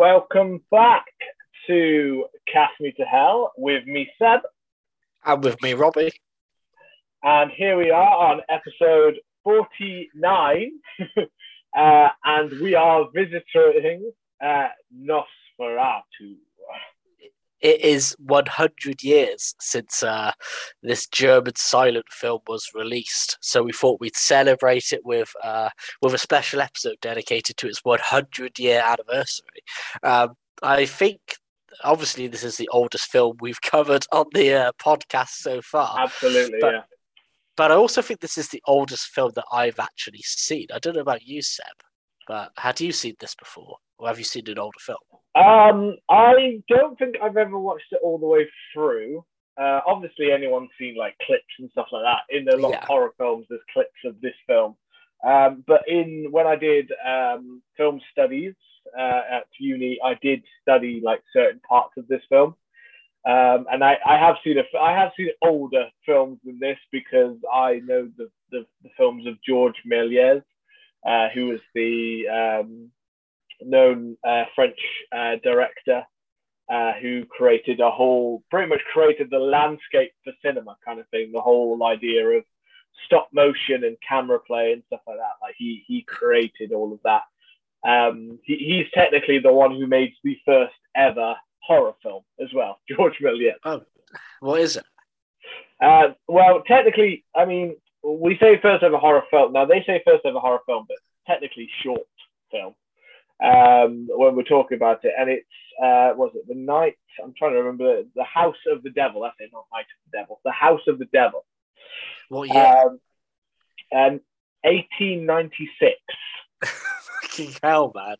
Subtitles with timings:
[0.00, 1.04] welcome back
[1.66, 4.40] to Cast Me to Hell with me, Seb.
[5.26, 6.10] And with me, Robbie.
[7.22, 10.70] And here we are on episode 49.
[11.76, 14.10] uh, and we are visiting
[14.42, 16.36] uh, Nosferatu.
[17.60, 20.32] It is 100 years since uh,
[20.82, 26.14] this German silent film was released, so we thought we'd celebrate it with uh, with
[26.14, 29.62] a special episode dedicated to its 100 year anniversary.
[30.02, 31.20] Um, I think
[31.84, 36.00] obviously this is the oldest film we've covered on the uh, podcast so far.
[36.00, 36.82] Absolutely, but, yeah.
[37.56, 40.68] But I also think this is the oldest film that I've actually seen.
[40.72, 41.66] I don't know about you, Seb,
[42.30, 44.98] but had you seen this before, or have you seen an older film?
[45.34, 49.24] Um, I don't think I've ever watched it all the way through.
[49.60, 52.20] Uh, obviously, anyone's seen like clips and stuff like that.
[52.36, 52.78] In a lot Yeah.
[52.82, 54.76] of horror films, there's clips of this film.
[55.24, 58.54] Um, but in when I did um, film studies
[58.96, 62.54] uh, at uni, I did study like certain parts of this film.
[63.26, 67.36] Um, and I, I have seen a, I have seen older films than this because
[67.52, 70.44] I know the, the, the films of George Méliès,
[71.06, 72.90] uh, who was the um,
[73.62, 74.78] known uh, French
[75.12, 76.04] uh, director
[76.70, 81.32] uh, who created a whole, pretty much created the landscape for cinema kind of thing.
[81.32, 82.44] The whole idea of
[83.06, 85.42] stop motion and camera play and stuff like that.
[85.42, 87.22] Like he he created all of that.
[87.88, 92.78] Um, he, he's technically the one who made the first ever horror film as well,
[92.88, 93.54] George Méliès.
[93.64, 93.82] Oh,
[94.40, 94.84] what is it?
[95.82, 99.52] Uh, well, technically, I mean, we say first ever horror film.
[99.52, 100.96] Now they say first ever horror film, but
[101.26, 102.06] technically short
[102.50, 102.74] film
[103.42, 105.12] um, when we're talking about it.
[105.18, 105.46] And it's
[105.82, 106.96] uh, was it the night?
[107.22, 109.22] I'm trying to remember the House of the Devil.
[109.22, 110.40] That's it, not Night of the Devil.
[110.44, 111.44] The House of the Devil.
[112.28, 112.64] What year?
[112.64, 113.00] Um,
[113.92, 114.20] and
[114.62, 115.96] 1896.
[117.22, 118.16] Fucking hell, man.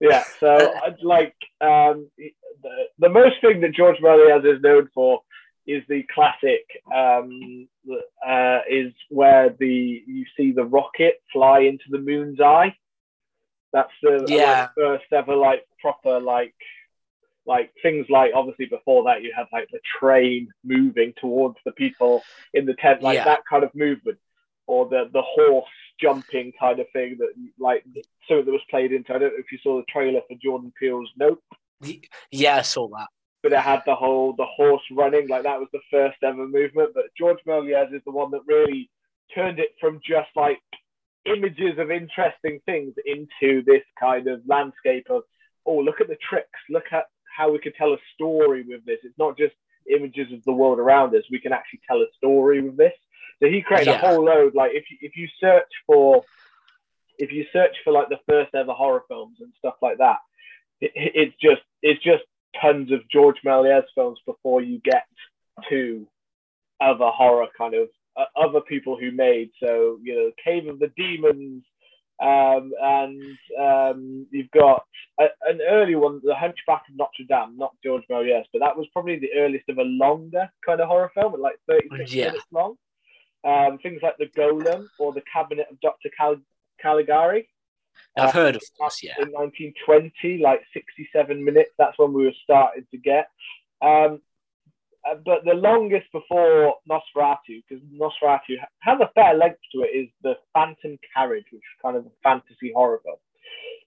[0.00, 2.10] Yeah, so I'd like um,
[2.62, 5.20] the, the most thing that George Méliès is known for
[5.66, 6.64] is the classic
[6.94, 7.68] um,
[8.26, 12.74] uh, is where the you see the rocket fly into the moon's eye.
[13.72, 14.60] That's the Yeah.
[14.62, 16.54] like, first ever like proper like
[17.44, 22.22] like things like obviously before that you had like the train moving towards the people
[22.54, 23.24] in the tent like Yeah.
[23.24, 24.18] that kind of movement
[24.66, 25.68] or the the horse
[26.00, 27.84] jumping kind of thing that like
[28.28, 30.72] something that was played into I don't know if you saw the trailer for Jordan
[30.78, 31.42] Peele's Nope
[32.30, 33.08] Yeah, I saw that.
[33.42, 36.90] But it had the whole the horse running like that was the first ever movement
[36.94, 38.90] but George Méliès is the one that really
[39.34, 40.60] turned it from just like
[41.24, 45.22] images of interesting things into this kind of landscape of
[45.66, 47.04] oh look at the tricks look at
[47.36, 49.54] how we can tell a story with this it's not just
[49.94, 52.92] images of the world around us we can actually tell a story with this
[53.40, 53.94] so he created Yeah.
[54.02, 56.24] a whole load like if you, if you search for
[57.18, 60.18] if you search for like the first ever horror films and stuff like that
[60.80, 62.22] it, it's just it's just
[62.60, 65.04] tons of George Méliès films before you get
[65.68, 66.06] to
[66.80, 70.90] other horror kind of uh, other people who made so you know Cave of the
[70.96, 71.64] Demons
[72.20, 73.22] um, and
[73.58, 74.84] um, you've got
[75.18, 78.86] a, an early one The Hunchback of Notre Dame not George Méliès but that was
[78.92, 82.26] probably the earliest of a longer kind of horror film like 36 Yeah.
[82.26, 82.76] minutes long
[83.44, 86.10] um, things like The Golem or The Cabinet of Dr.
[86.16, 86.36] Cal-
[86.80, 87.48] Caligari
[88.16, 89.14] I've Uh, heard of this, yeah.
[89.18, 91.70] in 1920, like 67 minutes.
[91.78, 93.28] That's when we were starting to get.
[93.80, 94.20] Um,
[95.04, 100.08] uh, but the longest before Nosferatu, because Nosferatu has a fair length to it, is
[100.22, 103.16] the Phantom Carriage, which is kind of a fantasy horror film.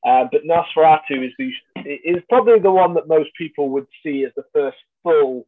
[0.03, 1.51] Uh, but Nosferatu is the
[1.85, 5.47] is probably the one that most people would see as the first full,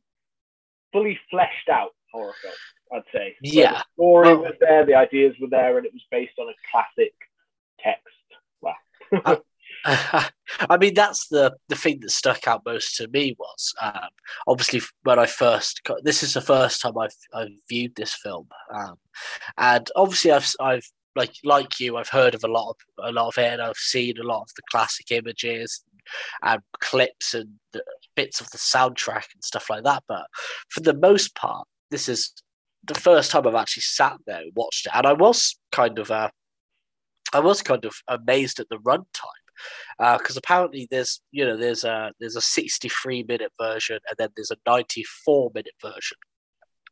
[0.94, 2.54] fully fleshed out horror film.
[2.94, 3.36] I'd say.
[3.42, 3.71] Where Yeah.
[3.74, 7.13] the story was there, the ideas were there, and it was based on a classic
[7.81, 8.07] text.
[9.12, 9.42] Wow.
[9.86, 14.09] I mean, that's the the thing that stuck out most to me was um,
[14.48, 18.48] obviously when I first got this is the first time I've I've viewed this film,
[18.74, 18.95] um,
[19.57, 22.75] and obviously I've I've like like you I've heard of a lot of
[23.06, 25.83] a lot of it and I've seen a lot of the classic images
[26.44, 27.50] and clips and
[28.15, 30.04] bits of the soundtrack and stuff like that.
[30.07, 30.27] But
[30.69, 32.33] for the most part, this is
[32.86, 36.12] the first time I've actually sat there and watched it, and I was kind of
[36.12, 36.30] uh,
[37.34, 42.12] I was kind of amazed at the runtime because apparently there's you know there's a
[42.20, 46.18] there's a 63 minute version and then there's a 94 minute version.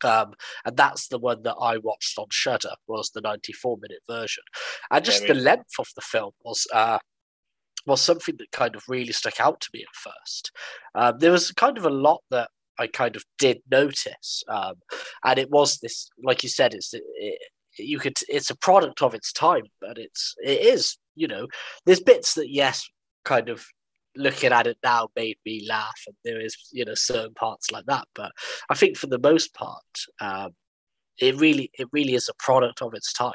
[0.03, 0.33] Um,
[0.65, 4.43] and that's the one that I watched on Shudder was the 94 minute version.
[4.91, 6.99] And just Yeah, the length of the film was uh,
[7.85, 10.51] was something that kind of really stuck out to me at first.
[10.95, 14.75] Um, there was kind of a lot that I kind of did notice um,
[15.23, 17.39] and it was this like you said it's it,
[17.77, 21.47] you could it's a product of its time but it's it is you know
[21.85, 22.87] there's bits that yes
[23.23, 23.65] kind of
[24.15, 27.85] looking at it now made me laugh, and there is you know certain parts like
[27.85, 28.07] that.
[28.15, 28.31] But
[28.69, 29.83] I think for the most part,
[30.19, 30.51] um,
[31.19, 33.33] it really it really is a product of its time,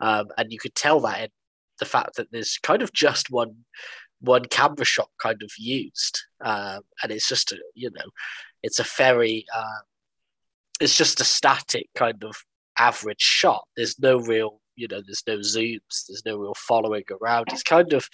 [0.00, 1.28] um, and you could tell that in
[1.78, 3.56] the fact that there's kind of just one
[4.20, 8.10] one camera shot kind of used, um, and it's just a you know
[8.62, 9.80] it's a very uh,
[10.80, 12.36] it's just a static kind of
[12.80, 13.64] average shot.
[13.76, 17.46] There's no real you know there's no zooms, there's no real following around.
[17.52, 18.08] It's kind of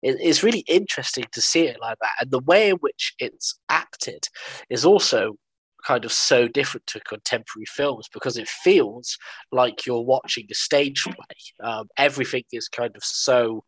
[0.00, 4.24] it's really interesting to see it like that, and the way in which it's acted
[4.70, 5.34] is also
[5.86, 9.16] kind of so different to contemporary films because it feels
[9.52, 11.68] like you're watching a stage play.
[11.68, 13.64] Um, everything is kind of so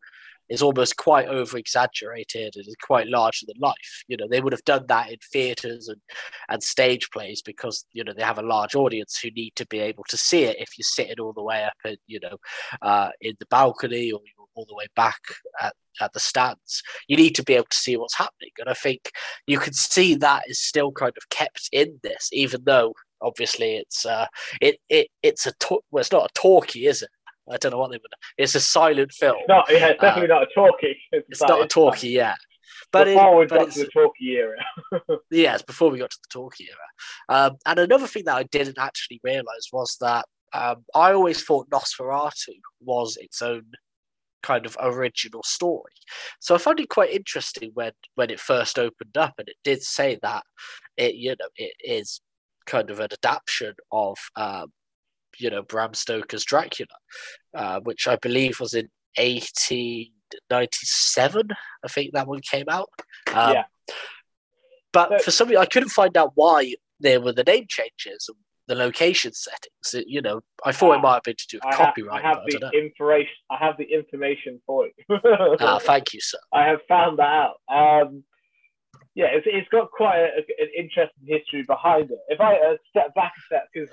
[0.51, 4.03] is almost quite over exaggerated and is quite larger than life.
[4.07, 6.01] You know, they would have done that in theatres and,
[6.49, 9.79] and stage plays because, you know, they have a large audience who need to be
[9.79, 12.37] able to see it if you're sitting all the way up in, you know,
[12.81, 14.19] uh, in the balcony or
[14.55, 15.21] all the way back
[15.61, 16.83] at, at the stands.
[17.07, 18.51] You need to be able to see what's happening.
[18.59, 19.09] And I think
[19.47, 24.05] you can see that is still kind of kept in this, even though obviously it's
[24.05, 24.25] uh,
[24.59, 27.09] it, it it's a to- well, it's not a talkie, is it?
[27.51, 28.13] I don't know what they would.
[28.37, 29.37] It's a silent film.
[29.39, 30.97] It's not, yeah, it's definitely uh, not a talkie.
[31.11, 32.35] It's, it's not a talkie, yeah.
[32.91, 34.57] But before it, we got to the talkie era.
[35.31, 37.39] yes, before we got to the talkie era.
[37.49, 41.69] Um, and another thing that I didn't actually realise was that um, I always thought
[41.69, 43.63] Nosferatu was its own
[44.43, 45.93] kind of original story.
[46.39, 49.83] So I found it quite interesting when when it first opened up, and it did
[49.83, 50.43] say that
[50.97, 52.21] it you know it is
[52.65, 54.71] kind of an adaptation of um,
[55.41, 56.87] you know Bram Stoker's Dracula,
[57.55, 61.49] uh, which I believe was in 1897.
[61.83, 62.89] I think that one came out.
[63.33, 63.63] Um, yeah.
[64.93, 68.29] But so, for some reason, I couldn't find out why there were the name changes
[68.29, 69.93] and the location settings.
[69.93, 72.23] It, you know, I thought uh, it might have been to do with I copyright.
[72.23, 73.33] Have, I have the information.
[73.49, 74.93] I have the information for you.
[75.59, 76.37] ah, thank you, sir.
[76.53, 77.55] I have found that out.
[77.69, 78.23] Um,
[79.13, 82.19] yeah, it's, it's got quite a, an interesting history behind it.
[82.29, 83.89] If I uh, step back a step, because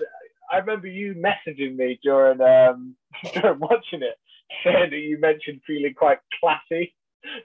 [0.51, 2.97] I remember you messaging me during um,
[3.35, 4.19] during watching it,
[4.65, 6.95] saying that you mentioned feeling quite classy.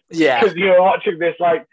[0.09, 1.67] Yeah, because you were watching this like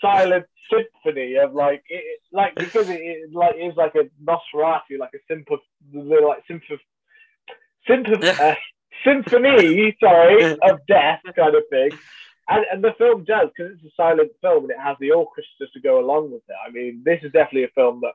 [0.00, 5.14] silent symphony of like it, like because it, it like is like a Nosferatu, like
[5.14, 5.58] a simple
[5.92, 6.62] like symph-
[7.86, 8.54] symph- uh,
[9.04, 11.90] symphony, sorry, of death kind of thing.
[12.48, 15.66] And, and the film does because it's a silent film and it has the orchestra
[15.72, 16.54] to go along with it.
[16.64, 18.12] I mean, this is definitely a film that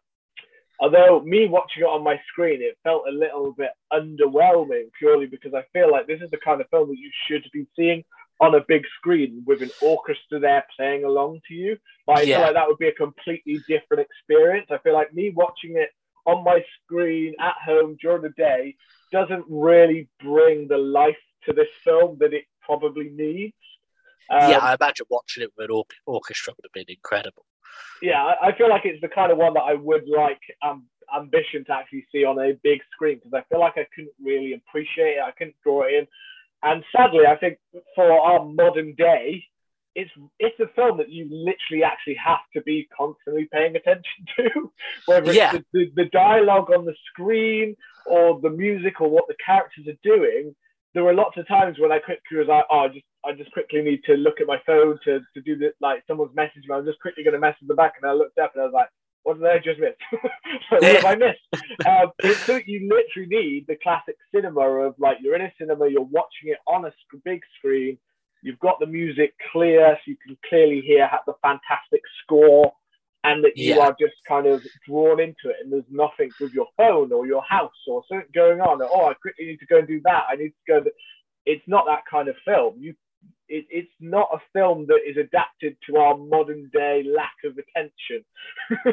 [0.82, 5.54] Although me watching it on my screen, it felt a little bit underwhelming purely because
[5.54, 8.04] I feel like this is the kind of film that you should be seeing
[8.40, 11.78] on a big screen with an orchestra there playing along to you.
[12.08, 12.38] But I yeah.
[12.38, 14.70] feel like that would be a completely different experience.
[14.72, 15.90] I feel like me watching it
[16.26, 18.76] on my screen at home during the day
[19.12, 23.54] doesn't really bring the life to this film that it probably needs.
[24.32, 27.46] Um, yeah, I imagine watching it with an orchestra would have been incredible
[28.02, 30.86] yeah, I feel like it's the kind of one that I would like um,
[31.16, 34.54] ambition to actually see on a big screen because I feel like I couldn't really
[34.54, 35.24] appreciate it.
[35.26, 36.08] I couldn't draw it in.
[36.64, 37.58] And sadly, I think
[37.96, 39.44] for our modern day,
[39.94, 44.72] it's it's a film that you literally actually have to be constantly paying attention to,
[45.06, 45.56] whether yeah.
[45.56, 47.76] it's the, the, the dialogue on the screen
[48.06, 50.56] or the music or what the characters are doing
[50.94, 53.52] there were lots of times when I quickly was like, oh, I just I just
[53.52, 56.76] quickly need to look at my phone to, to do this, like someone's message me.
[56.76, 58.74] I'm just quickly going to message them back, and I looked up and I was
[58.74, 58.90] like,
[59.24, 59.94] what did I just miss?
[60.70, 61.40] what have I missed?
[61.86, 62.12] um,
[62.46, 66.50] so you literally need the classic cinema of like you're in a cinema, you're watching
[66.50, 66.92] it on a
[67.24, 67.98] big screen,
[68.42, 72.74] you've got the music clear, so you can clearly hear the fantastic score
[73.24, 73.82] and that you yeah.
[73.82, 77.44] are just kind of drawn into it and there's nothing with your phone or your
[77.44, 78.82] house or something going on.
[78.82, 80.24] Oh, I quickly need to go and do that.
[80.30, 80.80] I need to go.
[80.82, 80.92] To...
[81.46, 82.76] It's not that kind of film.
[82.80, 82.96] You,
[83.48, 88.26] it, it's not a film that is adapted to our modern day lack of attention.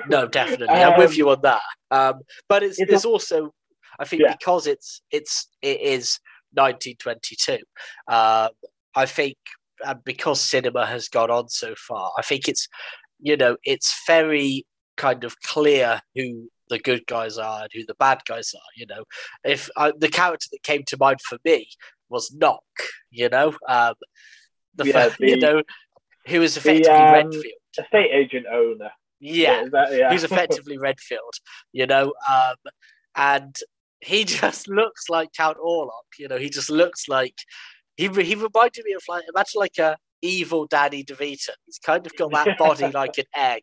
[0.08, 1.62] no, definitely, um, I'm with um, you on that.
[1.90, 3.54] Um, but it's it's, it's a, also,
[3.98, 4.34] I think, yeah.
[4.38, 6.20] because it's it's it is
[6.52, 7.58] 1922.
[8.08, 8.50] Um,
[8.94, 9.36] I think
[10.04, 12.68] because cinema has gone on so far, I think it's
[13.20, 17.94] you know, it's very kind of clear who the good guys are and who the
[17.98, 18.70] bad guys are.
[18.76, 19.04] You know,
[19.44, 21.68] if uh, the character that came to mind for me
[22.08, 22.62] was Knock,
[23.10, 23.94] you know, um,
[24.74, 25.62] the, yeah, the, you know,
[26.26, 27.44] who is effectively the, um, Renfield,
[27.78, 28.90] estate agent owner.
[29.20, 30.10] Yeah, yeah, that, yeah.
[30.10, 31.34] who's effectively Renfield,
[31.72, 32.54] you know, um,
[33.16, 33.56] and
[34.00, 36.18] he just looks like Count Orlok.
[36.18, 37.34] You know, he just looks like
[37.96, 41.50] he he reminded me of like imagine like a evil Danny DeVito.
[41.66, 43.62] He's kind of got that body like an egg.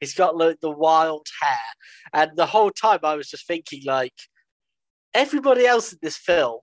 [0.00, 4.14] He's got like the wild hair, and the whole time I was just thinking like
[5.14, 6.60] everybody else in this film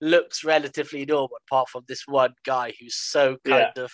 [0.00, 3.82] looks relatively normal apart from this one guy who's so kind yeah.
[3.82, 3.92] of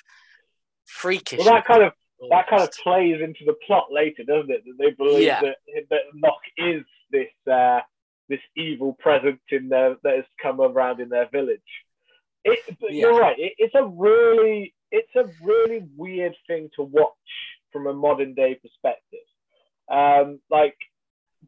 [0.87, 1.39] freakish.
[1.39, 1.93] Well, that kind of
[2.31, 4.63] that kind of plays into the plot later, doesn't it?
[4.65, 5.41] That they believe yeah.
[5.41, 5.57] that
[5.91, 7.81] that Knock is this uh,
[8.29, 11.61] this evil presence in their that has come around in their village.
[12.53, 13.01] It, yeah.
[13.01, 13.39] You're right.
[13.39, 17.13] It, it's a really it's a really weird thing to watch
[17.73, 19.27] from a modern day perspective.
[19.91, 20.77] Um, like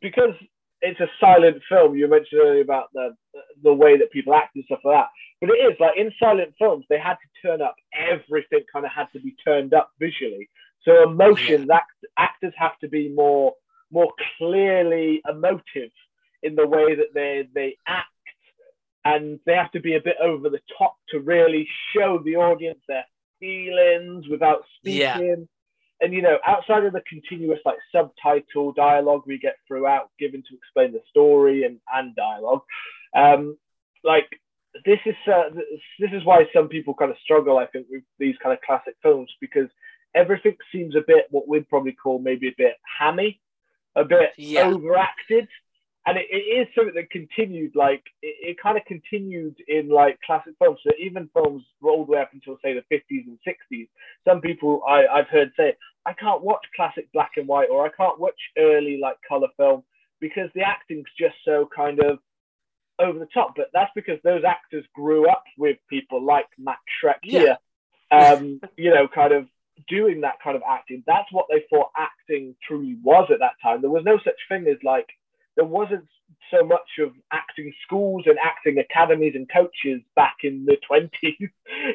[0.01, 0.35] because
[0.81, 1.97] it's a silent film.
[1.97, 3.15] You mentioned earlier about the
[3.63, 5.09] the way that people act and stuff like that.
[5.41, 8.61] But it is like in silent films, they had to turn up everything.
[8.73, 10.49] Kind of had to be turned up visually.
[10.83, 13.55] So emotions, act, actors have to be more
[13.91, 15.91] more clearly emotive
[16.43, 18.09] in the way that they they act,
[19.05, 22.81] and they have to be a bit over the top to really show the audience
[22.89, 23.05] their
[23.41, 25.01] feelings without speaking.
[25.01, 25.35] Yeah
[26.01, 30.57] and you know, outside of the continuous like subtitle dialogue we get throughout, given to
[30.57, 32.63] explain the story and and dialogue,
[33.17, 33.57] um,
[34.05, 34.29] like
[34.85, 35.51] this is uh,
[35.99, 38.95] this is why some people kind of struggle, I think, with these kind of classic
[39.03, 39.69] films because
[40.15, 43.41] everything seems a bit what we'd probably call maybe a bit hammy,
[43.97, 44.69] a bit yeah.
[44.69, 45.49] overacted,
[46.07, 50.19] and it, it is something that continued like it, it kind of continued in like
[50.25, 50.79] classic films.
[50.85, 53.89] So even films all the way up until say the 50s and 60s
[54.27, 55.77] some people I, i've heard say
[56.07, 59.85] i can't watch classic black and white or i can't watch early like color film
[60.21, 62.19] because the acting's just so kind of
[62.99, 63.55] over the top.
[63.57, 67.57] But that's because those actors grew up with people like max schreck here
[68.11, 69.47] um you know kind of
[69.89, 71.05] doing that kind of acting.
[71.07, 73.81] That's what they thought acting truly was at that time.
[73.81, 75.07] There was no such thing as like
[75.59, 76.07] there wasn't
[76.53, 81.11] so much of acting schools and acting academies and coaches back in the 20s.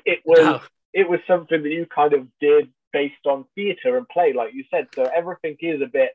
[0.05, 0.61] It was no.
[0.93, 4.63] it was something that you kind of did based on theatre and play, like you
[4.69, 4.87] said.
[4.95, 6.11] So everything is a bit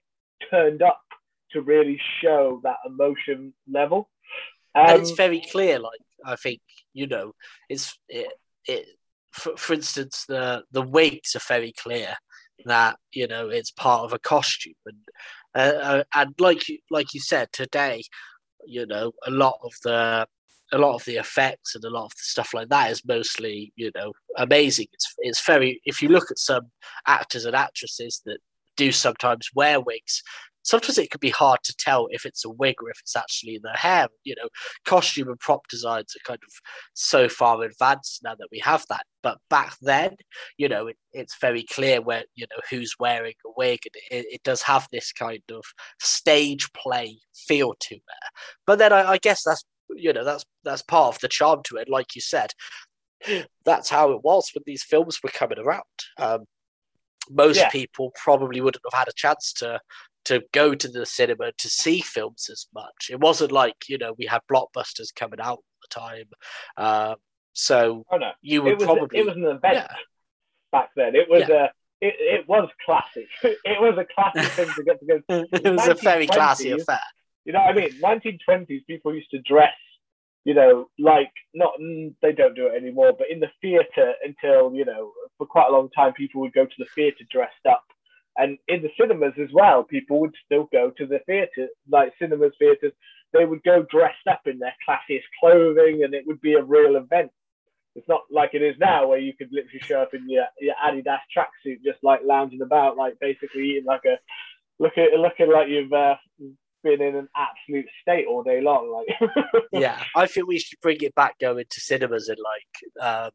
[0.51, 1.03] turned up
[1.53, 4.09] to really show that emotion level.
[4.75, 6.61] Um, and it's very clear, like I think
[6.95, 7.33] you know,
[7.69, 8.33] it's it,
[8.67, 8.87] it
[9.33, 12.15] for, for instance the the wigs are very clear
[12.65, 14.97] that you know it's part of a costume and
[15.59, 18.03] uh, uh, and like you like you said today,
[18.65, 20.27] you know, a lot of the
[20.73, 23.73] a lot of the effects and a lot of the stuff like that is mostly
[23.77, 24.87] you know amazing.
[24.93, 26.71] It's it's very if you look at some
[27.07, 28.39] actors and actresses that
[28.77, 30.23] do sometimes wear wigs
[30.69, 33.59] sometimes it can be hard to tell if it's a wig or if it's actually
[33.63, 34.07] the hair.
[34.25, 34.49] You know,
[34.85, 36.53] costume and prop designs are kind of
[36.93, 39.05] so far advanced now that we have that.
[39.23, 40.17] But back then,
[40.59, 44.27] you know, it, it's very clear where you know who's wearing a wig, and it,
[44.31, 45.65] it does have this kind of
[46.01, 48.03] stage play feel to it.
[48.67, 51.77] But then I, I guess that's you know that's that's part of the charm to
[51.77, 51.89] it.
[51.89, 52.51] Like you said,
[53.65, 55.83] that's how it was when these films were coming around.
[56.19, 56.45] Um,
[57.31, 57.69] most yeah.
[57.69, 59.79] people probably wouldn't have had a chance to
[60.29, 63.09] to go to the cinema to see films as much.
[63.11, 66.25] It wasn't like you know we had blockbusters coming out all the time.
[66.77, 67.15] Uh,
[67.55, 68.31] so oh, no.
[68.43, 69.89] you would it was, probably it was an event yeah.
[70.71, 71.17] back then.
[71.17, 71.65] It was yeah.
[71.65, 71.69] a
[72.01, 73.27] it, it was classic.
[73.43, 75.23] it was a classic thing to get to go.
[75.53, 77.01] it was a very classy affair.
[77.47, 77.91] You know what I mean?
[78.03, 79.73] 1920s people used to dress,
[80.45, 81.73] you know, like not
[82.21, 85.73] they don't do it anymore, but in the theatre until you know for quite a
[85.73, 87.85] long time people would go to the theatre dressed up
[88.39, 92.53] and in the cinemas as well, people would still go to the theatre, like cinemas,
[92.59, 92.93] theatres.
[93.33, 96.97] They would go dressed up in their classiest clothing, and it would be a real
[96.97, 97.31] event.
[97.95, 100.77] It's not like it is now, where you could literally show up in your, your
[100.83, 104.19] Adidas tracksuit, just like lounging about, like basically eating like a
[104.79, 106.15] looking looking like you've uh,
[106.85, 109.05] been in an absolute state all day long.
[109.21, 109.31] Like,
[109.73, 113.31] yeah, I think we should bring it back going to cinemas and like um,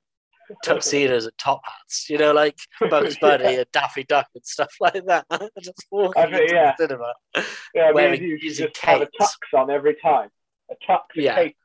[0.64, 2.58] tuxedos and top hats, you know, like
[2.90, 3.50] Bugs Bunny yeah.
[3.50, 5.26] and Daffy Duck and stuff like that.
[5.62, 6.74] just walking I mean, yeah.
[6.78, 7.14] the cinema,
[7.74, 10.30] yeah, wearing, you using just have a tux on every time.
[10.72, 11.36] A tux, a yeah.
[11.36, 11.56] cake,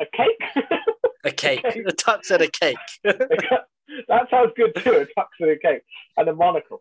[0.00, 0.66] a cake,
[1.24, 2.76] a cake, a, tux and a cake.
[3.04, 4.92] that sounds good too.
[4.92, 5.82] A tux and a cake
[6.16, 6.80] and a monocle.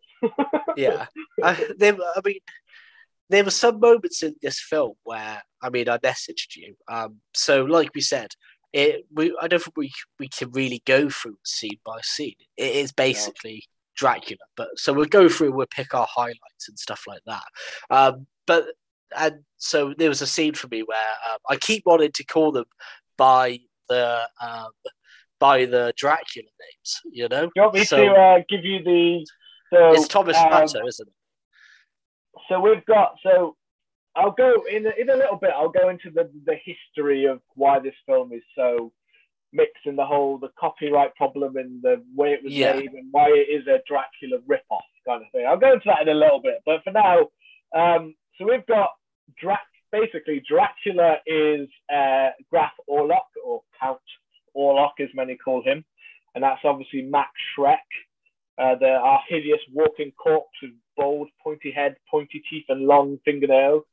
[0.76, 1.06] yeah,
[1.44, 2.40] I, they, I mean,
[3.30, 6.76] there were some moments in this film where I mean, I messaged you.
[6.90, 8.32] Um, so, like we said,
[8.74, 12.36] it we I don't think we we can really go through scene by scene.
[12.58, 13.70] It is basically yeah.
[13.96, 17.44] Dracula, but so we'll go through, we'll pick our highlights and stuff like that.
[17.92, 18.65] Um, but
[19.15, 20.98] and so there was a scene for me where
[21.32, 22.65] um, I keep wanting to call them
[23.18, 24.72] by the um,
[25.39, 27.50] by the Dracula names, you know.
[27.56, 29.25] You want me so, to uh, give you the?
[29.72, 31.13] So, it's Thomas um, isn't it?
[32.50, 33.56] So we've got so
[34.15, 35.51] I'll go in a, in a little bit.
[35.55, 38.91] I'll go into the the history of why this film is so
[39.51, 42.74] mixed and the whole the copyright problem and the way it was yeah.
[42.74, 45.46] made and why it is a Dracula ripoff kind of thing.
[45.48, 47.27] I'll go into that in a little bit, but for now,
[47.75, 48.89] um, so we've got
[49.39, 49.60] Drac.
[49.91, 54.00] Basically, Dracula is uh, Graf Orlok or Count
[54.58, 55.86] Orlok, as many call him,
[56.34, 57.77] and that's obviously Max Schreck.
[58.58, 63.84] Uh, there are hideous walking corpse with bold, pointy head, pointy teeth, and long fingernails.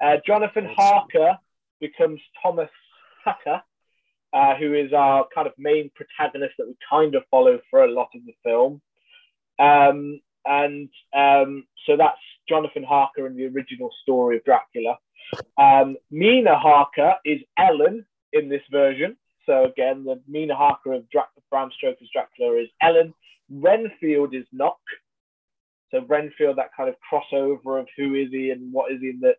[0.00, 1.38] Uh, Jonathan Harker
[1.80, 2.70] becomes Thomas
[3.24, 3.62] Hutter,
[4.32, 7.90] uh, who is our kind of main protagonist that we kind of follow for a
[7.90, 8.80] lot of the film.
[9.58, 14.98] Um, and um, so that's Jonathan Harker in the original story of Dracula.
[15.58, 19.16] Um, Mina Harker is Ellen in this version.
[19.46, 23.12] So again, the Mina Harker of Dra- Bram Stoker's Dracula is Ellen.
[23.50, 24.80] Renfield is Knock.
[25.90, 29.20] So Renfield, that kind of crossover of who is he and what is he in
[29.20, 29.36] that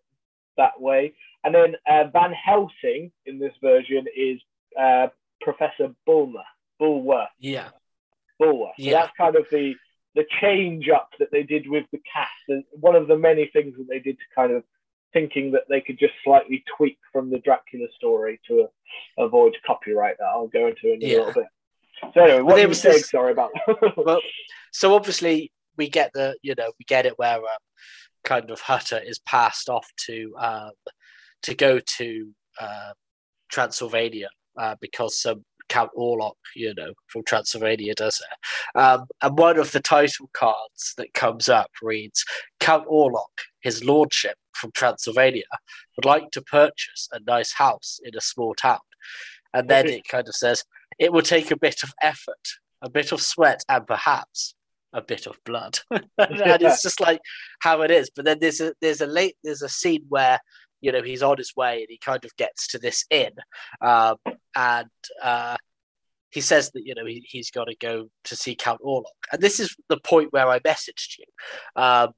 [0.57, 1.13] that way.
[1.43, 4.39] And then uh, Van Helsing in this version is
[4.79, 5.07] uh,
[5.41, 6.43] Professor Bulmer.
[6.79, 7.27] Bulwer.
[7.39, 7.69] Yeah.
[8.39, 8.71] Bulwer.
[8.77, 8.91] So yeah.
[8.93, 9.75] that's kind of the
[10.13, 13.75] the change up that they did with the cast, and one of the many things
[13.77, 14.63] that they did to kind of
[15.13, 20.17] thinking that they could just slightly tweak from the Dracula story to uh, avoid copyright
[20.19, 21.17] that I'll go into in a yeah.
[21.19, 21.45] little bit.
[22.13, 22.99] So anyway, what well, was saying?
[22.99, 23.51] Sorry about.
[23.97, 24.19] well,
[24.71, 27.43] so obviously we get the you know we get it where um,
[28.23, 30.71] kind of Hutter is passed off to um,
[31.43, 32.29] to go to
[32.59, 32.93] uh,
[33.49, 38.77] Transylvania uh, because some Count Orlok, you know, from Transylvania does it.
[38.77, 42.25] Um, and one of the title cards that comes up reads
[42.59, 45.45] Count Orlok, his lordship from Transylvania,
[45.95, 48.79] would like to purchase a nice house in a small town.
[49.53, 50.63] And then it kind of says,
[50.99, 52.47] it will take a bit of effort,
[52.81, 54.55] a bit of sweat, and perhaps
[54.93, 55.79] a bit of blood.
[55.91, 57.21] and it's just like
[57.59, 58.09] how it is.
[58.15, 60.39] But then there's a there's a late there's a scene where
[60.81, 63.33] you know he's on his way and he kind of gets to this inn
[63.81, 64.17] um,
[64.55, 64.89] and
[65.21, 65.55] uh,
[66.31, 69.41] he says that you know he, he's got to go to see count orlok and
[69.41, 72.09] this is the point where i messaged you um,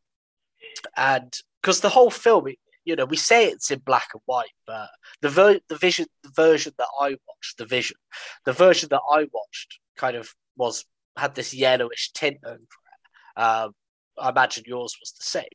[0.98, 2.46] and because the whole film
[2.86, 4.90] you know we say it's in black and white but
[5.22, 7.98] the ver- the vision the version that i watched the vision
[8.46, 10.86] the version that i watched kind of was
[11.18, 13.72] had this yellowish tint over it um,
[14.20, 15.46] i imagine yours was the same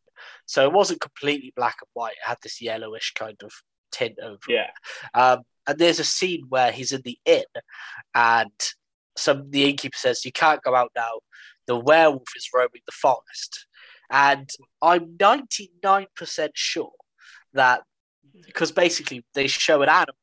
[0.46, 2.12] so it wasn't completely black and white.
[2.12, 3.52] It had this yellowish kind of
[3.92, 4.66] tint over yeah.
[4.66, 5.18] it.
[5.18, 7.44] Um, and there's a scene where he's in the inn
[8.14, 8.50] and
[9.16, 11.20] some the innkeeper says, You can't go out now.
[11.66, 13.66] The werewolf is roaming the forest.
[14.10, 14.48] And
[14.80, 16.92] I'm 99% sure
[17.52, 17.82] that
[18.46, 20.14] because basically they show an animal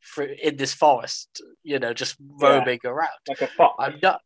[0.00, 2.90] for, in this forest, you know, just roaming yeah.
[2.90, 3.10] around.
[3.28, 3.76] Like a fox.
[3.78, 4.22] I'm not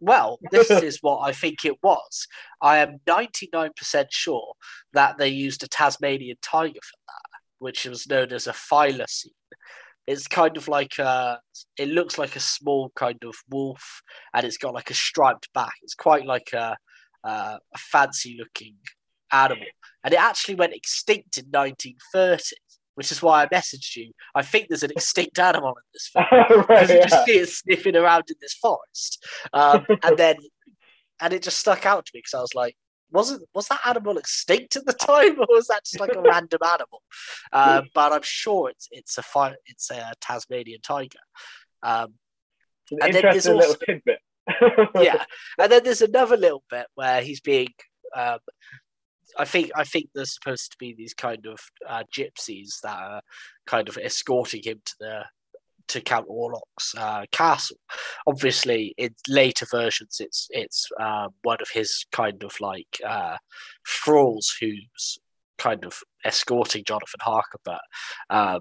[0.00, 2.26] well, this is what I think it was.
[2.60, 4.54] I am 99% sure
[4.92, 9.30] that they used a Tasmanian tiger for that, which was known as a thylacine.
[10.06, 11.38] It's kind of like a,
[11.78, 14.02] it looks like a small kind of wolf
[14.34, 15.74] and it's got like a striped back.
[15.82, 16.76] It's quite like a,
[17.22, 18.76] a fancy looking
[19.32, 19.66] animal.
[20.02, 22.56] And it actually went extinct in 1930
[23.00, 24.12] which is why I messaged you.
[24.34, 27.06] I think there's an extinct animal in this film because right, you yeah.
[27.06, 30.36] just see it sniffing around in this forest, um, and then
[31.18, 32.76] and it just stuck out to me because I was like,
[33.10, 36.60] wasn't was that animal extinct at the time, or was that just like a random
[36.62, 37.02] animal?
[37.50, 41.20] Uh, but I'm sure it's it's a fi- it's a Tasmanian tiger.
[41.82, 42.12] Um,
[43.00, 44.18] and then there's also, little tidbit.
[44.96, 45.24] yeah,
[45.58, 47.68] and then there's another little bit where he's being
[48.14, 48.40] um,
[49.38, 53.22] I think I think there's supposed to be these kind of uh, gypsies that are
[53.66, 55.24] kind of escorting him to the
[55.88, 57.76] to Count Orlok's uh, castle.
[58.26, 63.36] Obviously, in later versions, it's it's uh, one of his kind of like uh,
[63.86, 65.18] thralls who's
[65.58, 67.80] kind of escorting Jonathan Harker, but
[68.30, 68.60] um,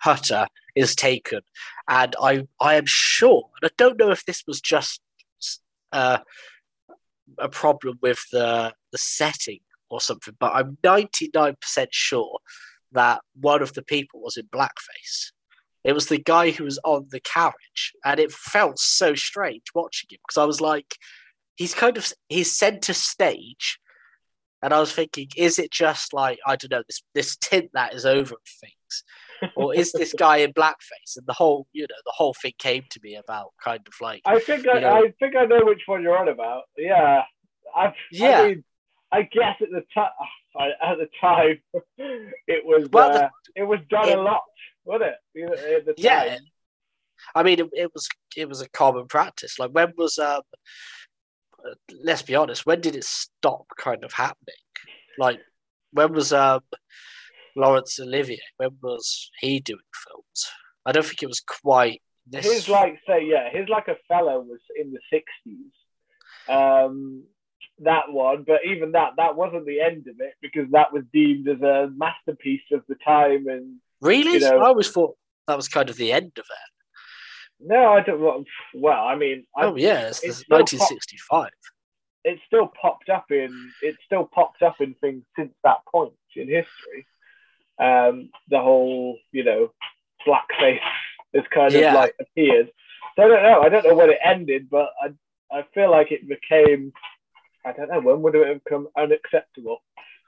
[0.00, 1.40] Hutter is taken,
[1.88, 5.00] and I I am sure, and I don't know if this was just
[5.92, 6.18] uh,
[7.38, 11.56] a problem with the the setting or something, but I'm 99%
[11.90, 12.38] sure
[12.92, 15.32] that one of the people was in blackface.
[15.84, 20.08] It was the guy who was on the carriage, and it felt so strange watching
[20.10, 20.96] him because I was like,
[21.54, 23.78] he's kind of he's center stage,
[24.62, 27.94] and I was thinking, is it just like I don't know this this tint that
[27.94, 31.16] is over things, or is this guy in blackface?
[31.16, 34.22] And the whole you know the whole thing came to me about kind of like
[34.24, 36.64] I think I, know, I think I know which one you're on about.
[36.76, 37.22] Yeah,
[37.76, 38.40] I've, yeah.
[38.40, 38.64] I mean,
[39.16, 40.10] I guess at the time,
[40.82, 41.58] at the time,
[42.46, 44.42] it was well, uh, it was done it, a lot,
[44.84, 45.86] wasn't it?
[45.86, 46.36] The yeah.
[47.34, 49.58] I mean, it, it, was it was a common practice.
[49.58, 50.42] Like when was um,
[52.04, 54.54] let's be honest, when did it stop kind of happening?
[55.18, 55.40] Like
[55.92, 56.60] when was um
[57.56, 58.38] Laurence Olivier?
[58.58, 60.46] When was he doing films?
[60.84, 62.02] I don't think it was quite.
[62.26, 62.44] This...
[62.44, 65.72] His like say yeah, his like a fellow was in the sixties.
[66.48, 67.24] Um,
[67.80, 71.48] that one, but even that, that wasn't the end of it because that was deemed
[71.48, 73.46] as a masterpiece of the time.
[73.48, 77.66] And really, you know, I always thought that was kind of the end of it.
[77.68, 78.46] No, I don't.
[78.74, 81.50] Well, I mean, oh I, yeah, it's, it's 1965.
[82.24, 86.48] It still popped up in it still popped up in things since that point in
[86.48, 87.06] history.
[87.78, 89.70] Um, the whole you know
[90.26, 90.80] blackface
[91.34, 91.94] has kind of Yeah.
[91.94, 92.70] like appeared.
[93.16, 93.62] So I don't know.
[93.62, 95.12] I don't know when it ended, but I
[95.56, 96.92] I feel like it became
[97.66, 99.78] I don't know when would it have become unacceptable.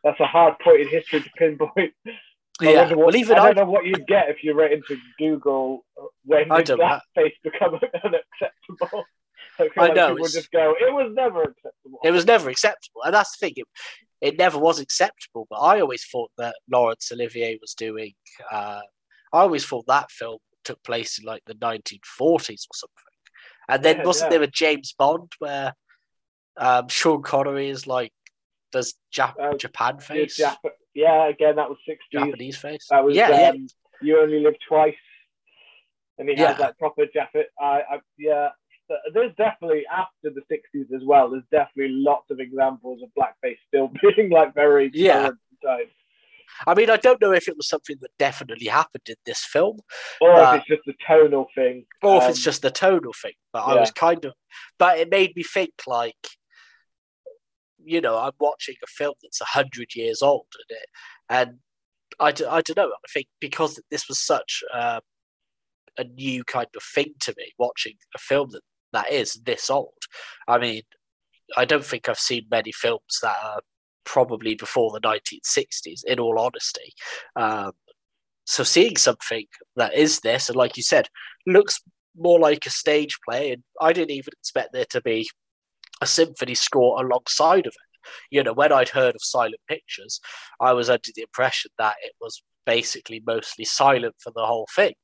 [0.05, 1.93] That's a hard point in history to pinpoint.
[2.61, 2.81] I Yeah.
[2.81, 4.97] wonder what- Well, even I I, don't know what you'd get if you went into
[5.19, 5.85] Google
[6.25, 7.75] when I did blackface become
[8.05, 9.05] unacceptable.
[9.61, 11.99] I, I like know, people just go, it was never acceptable.
[12.05, 13.55] it was never acceptable, and that's the thing.
[13.57, 13.67] It,
[14.21, 15.47] it never was acceptable.
[15.51, 18.15] But I always thought that Laurence Olivier was doing.
[18.53, 18.81] Uh,
[19.33, 23.05] I always thought that film took place in like the 1940s or something.
[23.69, 24.39] And then Yeah, wasn't yeah.
[24.39, 25.75] there a James Bond where
[26.59, 28.13] um, Sean Connery is like
[28.71, 30.59] does Jap- Uh, Japan Yeah, face, Jap-
[30.95, 31.97] yeah, again, that was 60s.
[32.13, 32.87] Japanese face?
[32.91, 33.67] That was, yeah, um,
[34.03, 34.95] You Only Live Twice.
[36.19, 36.49] And he Yeah.
[36.49, 37.51] has that proper jacket.
[37.59, 38.49] I, I, yeah,
[39.15, 43.91] there's definitely, after the 60s as well, there's definitely lots of examples of blackface still
[44.17, 45.31] being like very Yeah.
[45.63, 45.89] current.
[46.67, 49.81] I mean, I don't know if it was something that definitely happened in this film,
[50.21, 51.87] Or Uh, if it's just a tonal thing.
[52.03, 53.35] or if Um, it's just a tonal thing.
[53.53, 54.35] But I was kind of,
[54.79, 56.17] but it made me think like,
[57.89, 60.87] you know, I'm watching a film that's a hundred years old, and it,
[61.31, 61.59] and
[62.21, 62.89] I, d- I don't know.
[62.89, 65.01] I think because this was such um,
[65.97, 70.03] a new kind of thing to me, watching a film that that is this old.
[70.47, 70.83] I mean,
[71.57, 73.61] I don't think I've seen many films that are
[74.05, 76.05] probably before the 1960s.
[76.07, 76.93] In all honesty,
[77.37, 77.73] um,
[78.45, 79.47] so seeing something
[79.77, 81.09] that is this, and like you said,
[81.47, 81.81] looks
[82.17, 85.29] more like a stage play, and I didn't even expect there to be
[86.01, 88.11] a symphony score alongside of it.
[88.31, 90.21] You know, when I'd heard of silent pictures,
[90.61, 94.95] I was under the impression that it was basically mostly silent for the whole thing.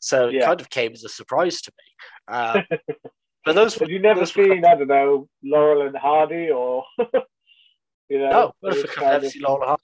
[0.00, 0.46] So it Yeah.
[0.46, 2.34] kind of came as a surprise to me.
[2.34, 2.64] Um,
[3.44, 6.84] but those Have you never those were- seen, I don't know, Laurel and Hardy or,
[8.08, 8.30] you know?
[8.30, 9.82] No, I those don't think I've kind ever of- seen Laurel Hardy.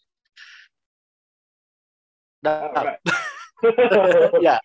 [2.43, 2.73] No.
[2.77, 4.33] Oh, right.
[4.43, 4.59] yeah.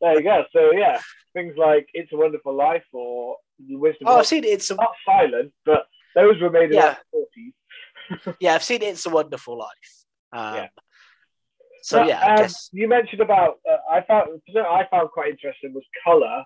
[0.00, 0.44] There you go.
[0.52, 1.00] So yeah,
[1.34, 3.36] things like "It's a Wonderful Life" or
[4.06, 4.44] Oh, I've seen.
[4.44, 6.96] It's a, not silent, but those were made in Yeah.
[7.12, 7.26] the
[8.08, 8.36] forties.
[8.40, 8.82] yeah, I've seen.
[8.82, 10.04] It's a Wonderful Life.
[10.32, 10.68] Um, Yeah.
[11.82, 15.30] So But, yeah, I um, guess you mentioned about uh, I found I found quite
[15.30, 16.44] interesting was color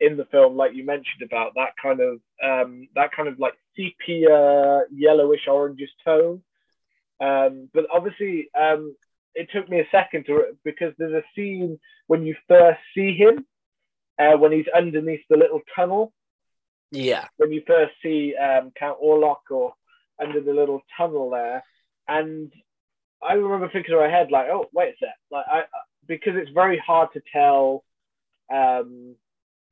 [0.00, 3.54] in the film, like you mentioned about that kind of um, that kind of like
[3.76, 6.42] sepia yellowish orangish tone.
[7.20, 8.96] Um, but obviously, um,
[9.36, 13.46] it took me a second to because there's a scene when you first see him
[14.18, 16.12] uh, when he's underneath the little tunnel
[16.92, 19.74] yeah, when you first see um, Count Orlok or
[20.20, 21.64] under the little tunnel there,
[22.08, 22.52] and
[23.22, 25.64] I remember thinking in my head like, oh wait a sec, like I, I
[26.06, 27.84] because it's very hard to tell
[28.52, 29.16] um,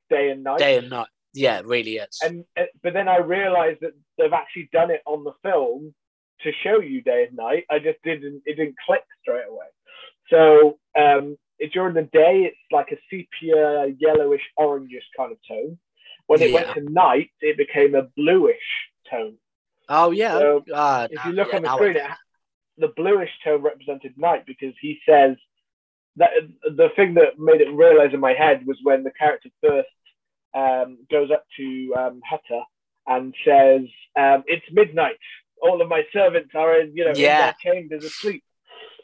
[0.09, 1.07] day and night, day and night.
[1.33, 2.19] Yeah, it really is.
[2.23, 5.93] and uh, but then I realised that they've actually done it on the film
[6.41, 7.65] to show you day and night.
[7.69, 9.67] I just didn't it didn't click straight away.
[10.29, 15.77] So um, it, during the day, it's like a sepia yellowish orangish kind of tone.
[16.27, 16.53] When it Yeah.
[16.55, 19.37] went to night, it became a bluish tone.
[19.89, 22.11] oh yeah, So, ah, If you look yeah, on the screen, it,
[22.77, 25.35] the bluish tone represented night because he says
[26.15, 26.31] that
[26.63, 29.89] the thing that made it realize in my head was when the character first
[30.53, 32.61] um, goes up to um, Hutter
[33.07, 33.81] and says,
[34.17, 35.17] um, "It's midnight.
[35.61, 37.31] All of my servants are in, you know, Yeah.
[37.31, 38.43] in their chambers asleep."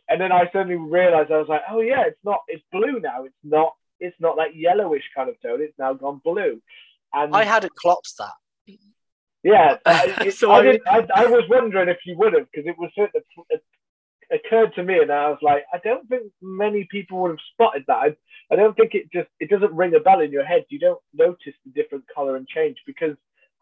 [0.09, 2.41] And then I suddenly realized I was like, "Oh yeah, it's not.
[2.47, 3.23] It's blue now.
[3.25, 3.75] It's not.
[3.99, 5.61] It's not that yellowish kind of tone.
[5.61, 6.61] It's now gone blue."
[7.13, 8.77] And I hadn't clocked that.
[9.43, 12.77] yeah, I, So I, I- I, I was wondering if you would have because it
[12.77, 13.11] was that
[13.49, 13.63] it
[14.31, 17.85] occurred to me, and I was like, I don't think many people would have spotted
[17.87, 17.93] that.
[17.97, 18.15] I,
[18.51, 20.65] I don't think it just it doesn't ring a bell in your head.
[20.69, 23.15] You don't notice the different color and change because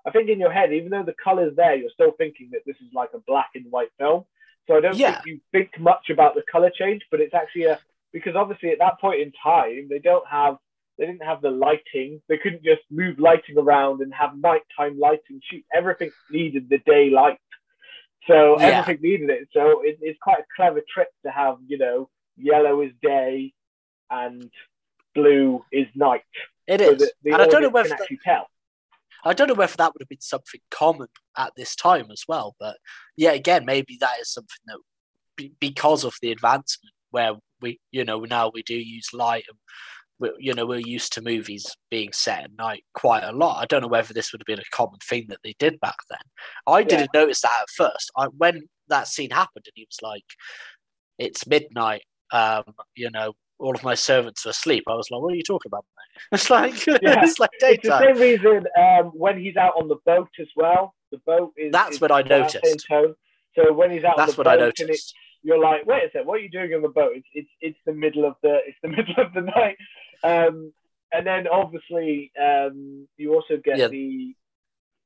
[0.07, 2.75] I think in your head, even though the color's there, you're still thinking that this
[2.77, 4.25] is like a black and white film.
[4.67, 5.21] So I don't Yeah.
[5.21, 7.79] think you think much about the color change, but it's actually a
[8.11, 10.57] because obviously at that point in time they don't have
[10.97, 12.21] they didn't have the lighting.
[12.29, 15.63] They couldn't just move lighting around and have nighttime lighting shoot.
[15.73, 17.39] Everything needed the daylight.
[18.27, 18.79] So Yeah.
[18.79, 19.49] everything needed it.
[19.53, 23.53] So it, it's quite a clever trick to have, you know, yellow is day
[24.09, 24.49] and
[25.13, 26.21] blue is night.
[26.67, 28.47] It So is, the and I don't know whether that, tell.
[29.23, 32.55] I don't know whether that would have been something common at this time as well.
[32.59, 32.77] But
[33.15, 34.77] yeah, again, maybe that is something that
[35.35, 39.57] be, because of the advancement where we, you know, now we do use light and
[40.39, 43.61] you know we're used to movies being set at night quite a lot.
[43.61, 45.97] I don't know whether this would have been a common thing that they did back
[46.09, 46.19] then.
[46.67, 48.11] I didn't notice that at first.
[48.17, 50.23] I, when that scene happened and he was like,
[51.19, 52.63] "It's midnight," um,
[52.95, 54.83] you know, all of my servants are asleep.
[54.87, 56.21] I was like, "What are you talking about?" Mate?
[56.31, 57.23] It's like Yeah.
[57.23, 60.95] it's like It's the same reason um, when he's out on the boat as well.
[61.11, 61.71] The boat is.
[61.71, 62.87] That's is what I noticed.
[62.89, 65.13] So when he's out, on That's the what I noticed.
[65.43, 67.11] you're like, wait a second, what are you doing on the boat?
[67.15, 69.77] It's it's it's the middle of the it's the middle of the night.
[70.25, 70.73] Um,
[71.13, 73.87] and then obviously um, you also get Yeah.
[73.89, 74.35] the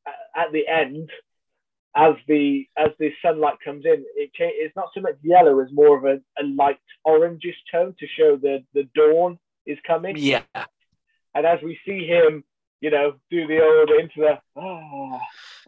[0.07, 1.09] uh, at the end
[1.95, 5.71] as the as the sunlight comes in, it cha- it's not so much yellow as
[5.71, 10.15] more of a, a light orangish tone to show the the dawn is coming.
[10.17, 10.43] Yeah,
[11.35, 12.43] And as we see him,
[12.81, 15.19] you know, do the old into the ah,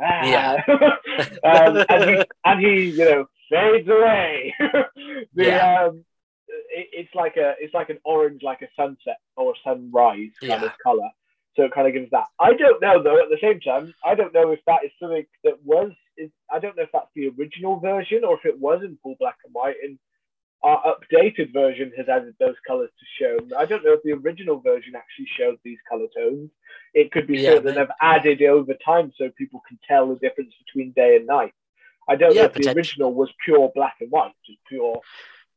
[0.01, 0.25] ah.
[0.35, 0.63] Yeah.
[1.43, 4.55] um, and he and he, you know, fades away.
[5.35, 5.85] the Yeah.
[5.85, 6.05] um,
[6.69, 10.65] it, it's like a it's like an orange, like a sunset or sunrise kind Yeah.
[10.65, 11.09] of color.
[11.55, 12.27] So it kind of gives that.
[12.39, 13.21] I don't know though.
[13.21, 15.91] At the same time, I don't know if that is something that was.
[16.17, 19.15] Is, I don't know if that's the original version or if it was in full
[19.19, 19.75] black and white.
[19.83, 19.97] And
[20.63, 23.57] our updated version has added those colors to show.
[23.57, 26.51] I don't know if the original version actually showed these color tones.
[26.93, 30.15] It could be Yeah, something that they've added over time so people can tell the
[30.15, 31.53] difference between day and night.
[32.07, 35.01] I don't Yeah, know if the original was pure black and white, just pure,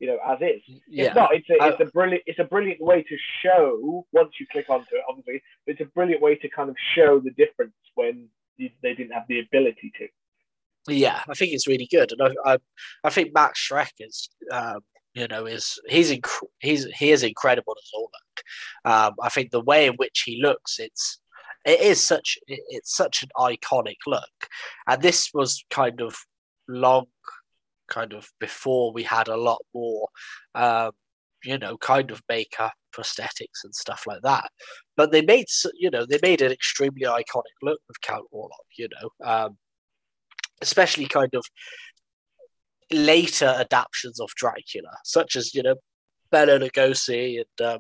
[0.01, 0.63] you know, as is.
[0.89, 1.35] yeah, It's not.
[1.35, 2.23] It's a, it's a brilliant.
[2.27, 5.03] It's a brilliant way to show once you click onto it.
[5.09, 8.95] Obviously, but it's a brilliant way to kind of show the difference when you, they
[8.95, 10.09] didn't have the ability to.
[10.93, 11.23] yeah.
[11.29, 12.59] I think it's really good, and I, I,
[13.05, 14.81] I think Max Schreck is, um,
[15.15, 19.09] you know, is he's inc- he's he is incredible as Orlok.
[19.09, 21.21] Um, I think the way in which he looks, it's
[21.65, 24.49] it is such it's such an iconic look,
[24.87, 26.17] and this was kind of
[26.69, 27.07] long,
[27.95, 30.09] kind of before we had a lot more,
[30.55, 30.91] um,
[31.45, 34.51] you know, kind of makeup, prosthetics, and stuff like that.
[34.97, 38.71] But they made you know they made an extremely iconic look with Count Orlok.
[38.79, 39.27] You know.
[39.27, 39.59] Um,
[40.63, 41.45] especially kind of
[42.91, 45.77] later adaptations of Dracula, such as you know
[46.31, 47.79] Bela Lugosi and um,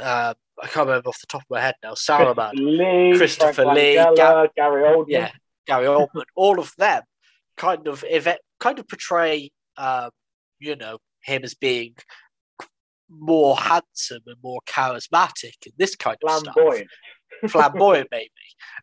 [0.00, 1.94] uh, I can't remember off the top of my head now.
[1.94, 4.48] Saruman, Lee, Christopher Lee, Gary
[4.82, 5.04] Oldman.
[5.08, 5.30] yeah,
[5.66, 7.02] Gary Oldman, all of them
[7.56, 10.10] kind of eve- kind of portray um,
[10.58, 11.94] you know him as being
[13.08, 16.88] more handsome and more charismatic and this kind of stuff flamboyant.
[17.48, 18.30] flamboyant maybe.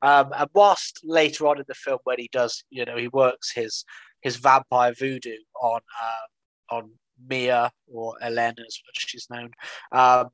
[0.01, 3.51] Um, and whilst later on in the film, when he does, you know, he works
[3.53, 3.85] his
[4.21, 6.91] his vampire voodoo on uh, on
[7.27, 9.51] Mia or Elena, as she's known,
[9.91, 10.29] um,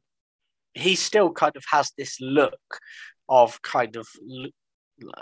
[0.74, 2.80] he still kind of has this look
[3.30, 4.08] of kind of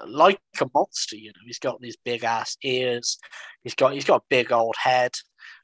[0.05, 1.15] like a monster.
[1.15, 3.17] You know, he's got these big ass ears.
[3.63, 5.11] He's got he's got a big old head.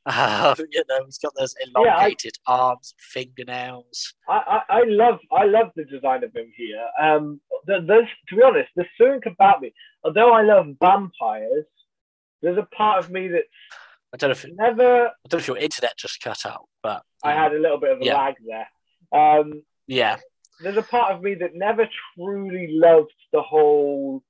[0.06, 4.14] Um, you know, he's got those I- elongated arms, fingernails.
[4.28, 6.86] I, I, I love I love the design of him here.
[7.02, 9.74] Um, there- there's to be honest, there's something about me.
[10.04, 11.66] Although I love vampires,
[12.42, 13.46] there's a part of me that's
[14.14, 15.08] I don't know if never.
[15.08, 17.92] I don't know if your internet just cut out, but I had a little bit
[17.92, 18.16] of a Yeah.
[18.18, 18.68] lag there.
[19.12, 20.18] Um, yeah,
[20.62, 24.24] there's a part of me that never truly loved the whole.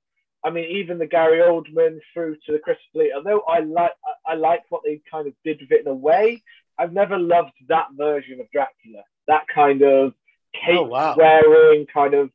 [0.44, 3.12] I mean, even the Gary Oldman through to the Christopher Lee.
[3.14, 3.92] Although I like,
[4.26, 6.42] I, I like what they kind of did with it in a way.
[6.78, 9.02] I've never loved that version of Dracula.
[9.28, 10.14] That kind of
[10.54, 11.14] cape Oh, wow.
[11.16, 12.30] wearing kind of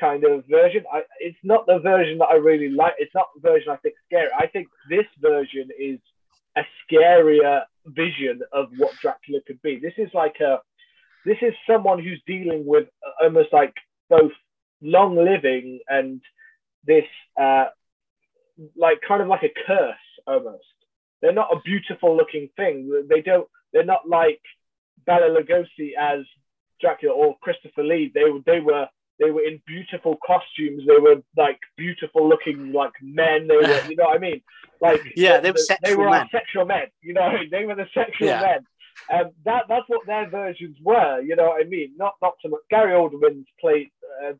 [0.00, 0.84] kind of version.
[0.90, 2.94] I, it's not the version that I really like.
[2.98, 4.30] It's not the version I think scary.
[4.38, 5.98] I think this version is
[6.56, 9.78] a scarier vision of what Dracula could be.
[9.78, 10.60] This is like a
[11.24, 12.88] this is someone who's dealing with
[13.22, 13.74] almost like
[14.10, 14.32] both
[14.80, 16.20] long living and
[16.84, 17.04] this
[17.40, 17.66] uh
[18.76, 20.64] like kind of like a curse almost.
[21.20, 23.06] They're not a beautiful looking thing.
[23.08, 24.40] They don't they're not like
[25.06, 26.20] Bela Lugosi as
[26.80, 28.10] Dracula or Christopher Lee.
[28.14, 28.86] They were they were
[29.20, 30.82] they were in beautiful costumes.
[30.86, 33.46] They were like beautiful looking like men.
[33.46, 34.42] They were you know what I mean?
[34.80, 36.28] Like Yeah, they were they sexual were our men.
[36.32, 38.40] sexual men you know they were the sexual Yeah.
[38.42, 38.66] men
[39.12, 41.20] um, that that's what their versions were.
[41.20, 41.92] You know what I mean?
[41.96, 42.60] Not not so much.
[42.70, 43.90] Gary Oldman's play
[44.24, 44.32] uh,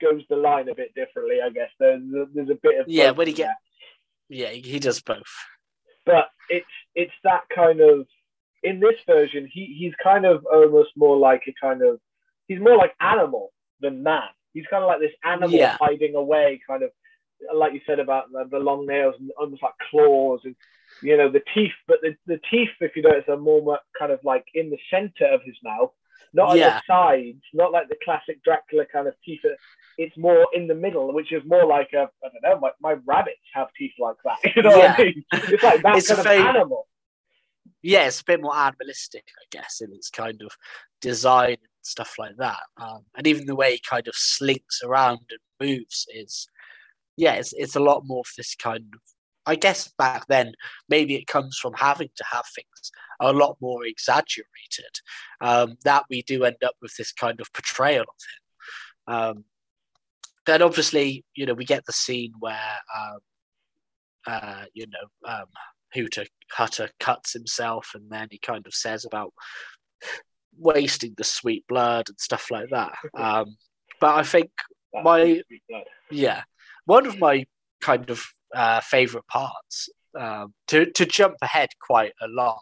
[0.00, 1.70] goes the line a bit differently, I guess.
[1.78, 2.02] There's
[2.34, 3.50] there's a bit of Yeah, when he get-
[4.28, 5.32] yeah, he he does both.
[6.06, 8.06] but it's it's that kind of
[8.62, 12.00] in this version he he's kind of almost more like a kind of
[12.48, 14.28] he's more like animal than man.
[14.52, 15.76] He's kind of like this animal Yeah.
[15.80, 16.90] hiding away, kind of
[17.54, 20.54] like you said about the, the long nails and almost like claws and
[21.02, 21.72] you know the teeth.
[21.86, 25.26] But the, the teeth, if you notice, are more kind of like in the center
[25.32, 25.90] of his mouth,
[26.32, 26.80] not on Yeah.
[26.80, 29.40] the sides, not like the classic Dracula kind of teeth.
[29.96, 32.60] It's more in the middle, which is more like a I don't know.
[32.60, 34.38] My, my rabbits have teeth like that.
[34.56, 35.24] You know what I mean?
[35.32, 36.88] It's like that It's a kind of animal.
[37.82, 40.50] Yeah, it's a bit more animalistic, I guess, in its kind of
[41.02, 42.60] design and stuff like that.
[42.78, 46.48] Um, and even the way he kind of slinks around and moves is,
[47.16, 49.00] yeah, it's it's a lot more of this kind of.
[49.46, 50.52] I guess back then,
[50.88, 55.00] maybe it comes from having to have things a lot more exaggerated.
[55.40, 59.14] Um, that we do end up with this kind of portrayal of him.
[59.14, 59.44] Um,
[60.46, 63.18] then obviously, you know, we get the scene where um,
[64.26, 65.46] uh, you know, um,
[65.94, 69.32] Hutter, Hutter cuts himself, and then he kind of says about
[70.58, 72.92] wasting the sweet blood and stuff like that.
[73.16, 73.56] Um,
[74.00, 74.50] but I think
[75.02, 75.40] my
[76.10, 76.42] yeah,
[76.84, 77.46] one of my
[77.80, 79.88] kind of uh, favorite parts
[80.18, 82.60] um, to to jump ahead quite a lot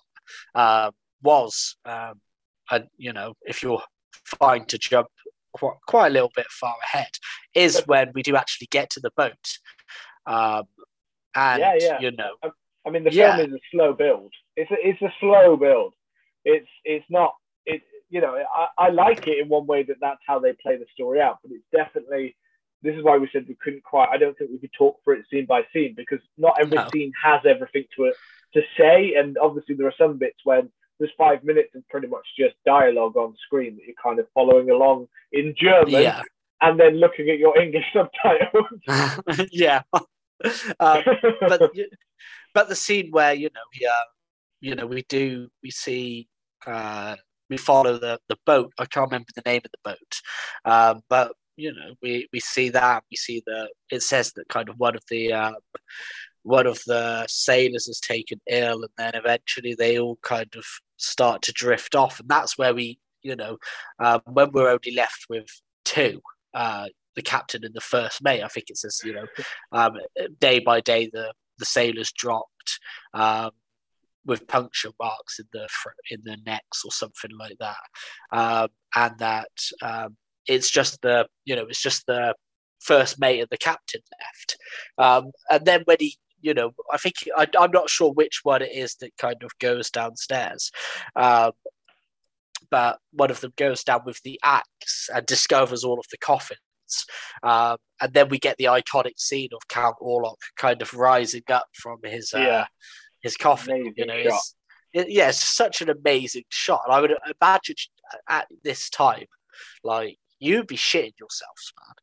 [0.55, 0.91] uh,
[1.23, 2.21] was, um,
[2.71, 3.83] and you know, if you're
[4.39, 5.09] fine to jump
[5.53, 7.11] quite, quite a little bit far ahead,
[7.55, 9.59] is when we do actually get to the boat.
[10.27, 10.65] Um,
[11.35, 12.01] and yeah, yeah.
[12.01, 12.35] you know,
[12.87, 13.37] I mean, the yeah.
[13.37, 14.33] film is a slow build.
[14.57, 15.95] It's a, it's a slow build.
[16.45, 17.35] It's it's not
[17.67, 17.83] it.
[18.11, 20.85] You know, I, I like it in one way that that's how they play the
[20.93, 22.37] story out, but it's definitely
[22.83, 24.09] this is why we said we couldn't quite.
[24.11, 26.89] I don't think we could talk for it scene by scene because not every no.
[26.93, 28.15] scene has everything to it
[28.55, 30.69] to say, and obviously there are some bits when
[30.99, 34.71] there's five minutes of pretty much just dialogue on screen that you're kind of following
[34.71, 36.23] along in German, yeah.
[36.61, 39.49] and then looking at your English subtitles.
[39.53, 39.83] yeah,
[40.81, 41.03] um,
[41.41, 41.71] but
[42.55, 44.09] but the scene where you know we uh,
[44.61, 46.29] you know we do we see
[46.67, 47.15] uh,
[47.49, 48.73] we follow the the boat.
[48.79, 50.21] I can't remember the name of the boat,
[50.65, 54.69] um, but you know we we see that we see the it says that kind
[54.69, 55.55] of one of the um,
[56.43, 60.65] one of the sailors is taken ill and then eventually they all kind of
[60.97, 63.57] start to drift off and that's where we you know
[63.99, 65.47] um, when we're only left with
[65.85, 66.21] two
[66.55, 66.87] uh,
[67.17, 69.27] the captain and the first mate i think it says you know
[69.73, 69.93] um,
[70.41, 72.81] day by day the the sailors dropped
[73.15, 73.51] um,
[74.25, 75.69] with puncture marks in the
[76.11, 77.77] in the necks or something like that
[78.33, 79.51] um, and that
[79.83, 82.35] um, it's just the you know it's just the
[82.83, 84.57] first mate and the captain left.
[84.99, 88.63] Um, and then when he, you know, I think I, am not sure which one
[88.63, 90.71] it is that kind of goes downstairs.
[91.17, 91.53] Um,
[92.71, 96.59] but one of them goes down with the axe and discovers all of the coffins.
[97.43, 101.67] Um, and then we get the iconic scene of Count Orlok kind of rising up
[101.75, 102.67] from his uh, yeah.
[103.23, 103.75] his coffin.
[103.75, 104.55] Amazing you know, it's,
[104.93, 106.83] it, yeah, it's such an amazing shot.
[106.85, 107.77] And I would imagine
[108.29, 109.27] at this time,
[109.85, 111.95] like you'd be shitting yourselves, man.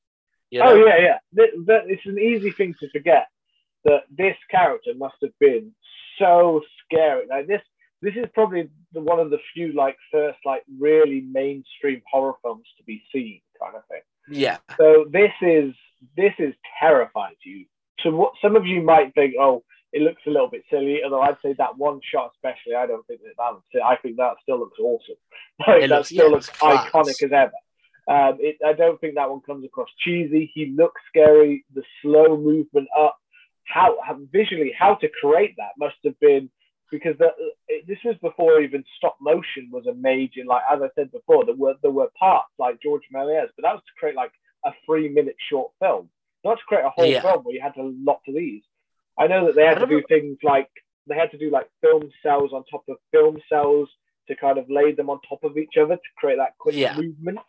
[0.49, 0.71] You oh, know?
[0.71, 1.47] Oh yeah, yeah.
[1.87, 3.27] it's an easy thing to forget
[3.85, 5.73] that this character must have been
[6.17, 7.25] so scary.
[7.29, 7.61] Like this,
[8.01, 12.65] this is probably the, one of the few like first like really mainstream horror films
[12.77, 14.01] to be seen, kind of thing.
[14.29, 14.57] Yeah.
[14.77, 15.73] So this is
[16.15, 17.65] this is terrifying to you.
[18.01, 21.01] So what some of you might think, oh, it looks a little bit silly.
[21.03, 23.83] Although I'd say that one shot, especially, I don't think that that.
[23.83, 25.15] I think that still looks awesome.
[25.65, 27.51] That looks, still yeah, looks iconic as ever.
[28.09, 30.51] Um, it, I don't think that one comes across cheesy.
[30.53, 31.63] He looks scary.
[31.75, 33.17] The slow movement up,
[33.65, 36.49] how, how visually how to create that must have been
[36.91, 37.27] because the,
[37.67, 40.41] it, this was before even stop motion was a major.
[40.45, 43.73] Like as I said before, there were there were parts like George Méliès, but that
[43.73, 44.31] was to create like
[44.65, 46.09] a three minute short film,
[46.43, 47.21] not to create a whole yeah.
[47.21, 48.63] film where you had to lot of these.
[49.17, 50.69] I know that they had to do things like
[51.07, 53.89] they had to do like film cells on top of film cells
[54.27, 56.95] to kind of lay them on top of each other to create that quick yeah.
[56.95, 57.39] movement.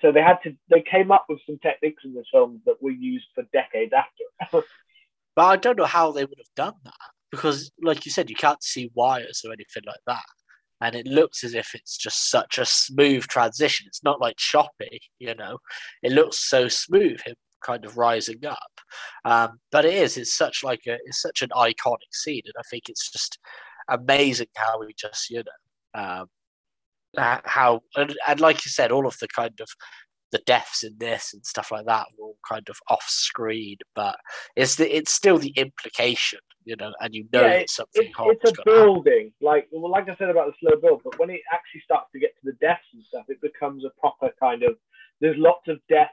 [0.00, 2.90] So they had to they came up with some techniques in this film that were
[2.90, 4.66] used for decades after.
[5.36, 6.94] but I don't know how they would have done that
[7.30, 10.24] because, like you said, you can't see wires or anything like that,
[10.80, 13.86] and it looks as if it's just such a smooth transition.
[13.88, 15.58] It's not like choppy, you know.
[16.02, 18.80] It looks so smooth, him kind of rising up.
[19.24, 20.16] Um, but it is.
[20.16, 20.94] It's such like a.
[21.06, 23.38] It's such an iconic scene, and I think it's just
[23.88, 26.26] amazing how we just you know um,
[27.18, 29.68] how and, and like you said, all of the kind of
[30.30, 34.16] the deaths in this and stuff like that were all kind of off screen, but
[34.56, 38.58] it's the it's still the implication, you know, and you know yeah, something it, It's
[38.58, 41.80] a building, like well, like I said about the slow build, but when it actually
[41.84, 44.76] starts to get to the deaths and stuff, it becomes a proper kind of.
[45.20, 46.12] There's lots of deaths,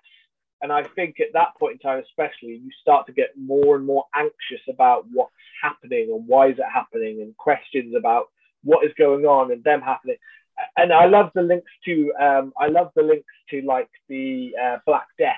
[0.62, 3.86] and I think at that point in time, especially, you start to get more and
[3.86, 5.32] more anxious about what's
[5.62, 8.28] happening and why is it happening, and questions about
[8.64, 10.16] what is going on and them happening
[10.78, 14.78] and I love the links to um, I love the links to like the uh,
[14.86, 15.36] Black Death.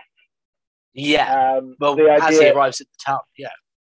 [0.94, 1.58] Yeah.
[1.58, 3.50] Um, well, the idea, as he arrives at the town, yeah,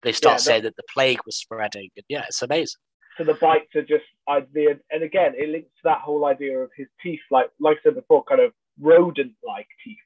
[0.04, 2.80] they start yeah, saying that the plague was spreading, and yeah, it's amazing.
[3.18, 6.58] So the bites are just I, idea, and again, it links to that whole idea
[6.60, 9.98] of his teeth, like like I said before, kind of rodent-like teeth.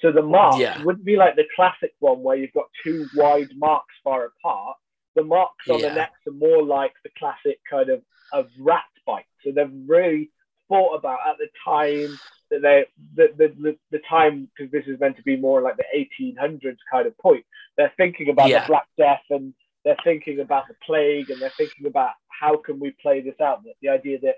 [0.00, 0.82] So the marks yeah.
[0.82, 4.76] wouldn't be like the classic one where you've got two wide marks far apart.
[5.16, 5.88] The marks on yeah.
[5.88, 9.24] the necks are more like the classic kind of of rat bite.
[9.44, 10.30] So they're really
[10.68, 12.18] thought about at the time
[12.50, 15.76] that they the the, the, the time because this is meant to be more like
[15.76, 17.44] the 1800s kind of point.
[17.76, 18.60] They're thinking about yeah.
[18.60, 19.54] the Black Death and
[19.84, 23.62] they're thinking about the plague and they're thinking about how can we play this out.
[23.64, 24.36] The, the idea that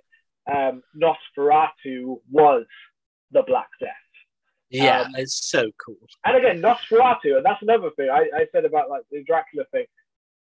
[0.51, 2.67] um, Nosferatu was
[3.31, 3.91] the Black Death.
[4.71, 5.97] Yeah, um, it's so cool.
[6.25, 9.87] And again, Nosferatu, and that's another thing I, I said about like the Dracula thing.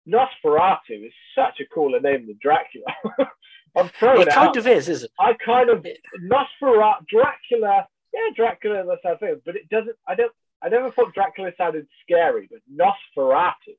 [0.06, 2.86] Nosferatu is such a cooler name than Dracula.
[3.76, 4.56] I'm throwing it, it kind out.
[4.56, 5.12] of is, isn't it?
[5.18, 5.86] I kind of
[6.22, 7.86] Nosferatu, uh, Dracula.
[8.14, 8.84] Yeah, Dracula.
[8.86, 9.96] That's how I feel, but it doesn't.
[10.06, 10.32] I don't.
[10.62, 13.76] I never thought Dracula sounded scary, but Nosferatu,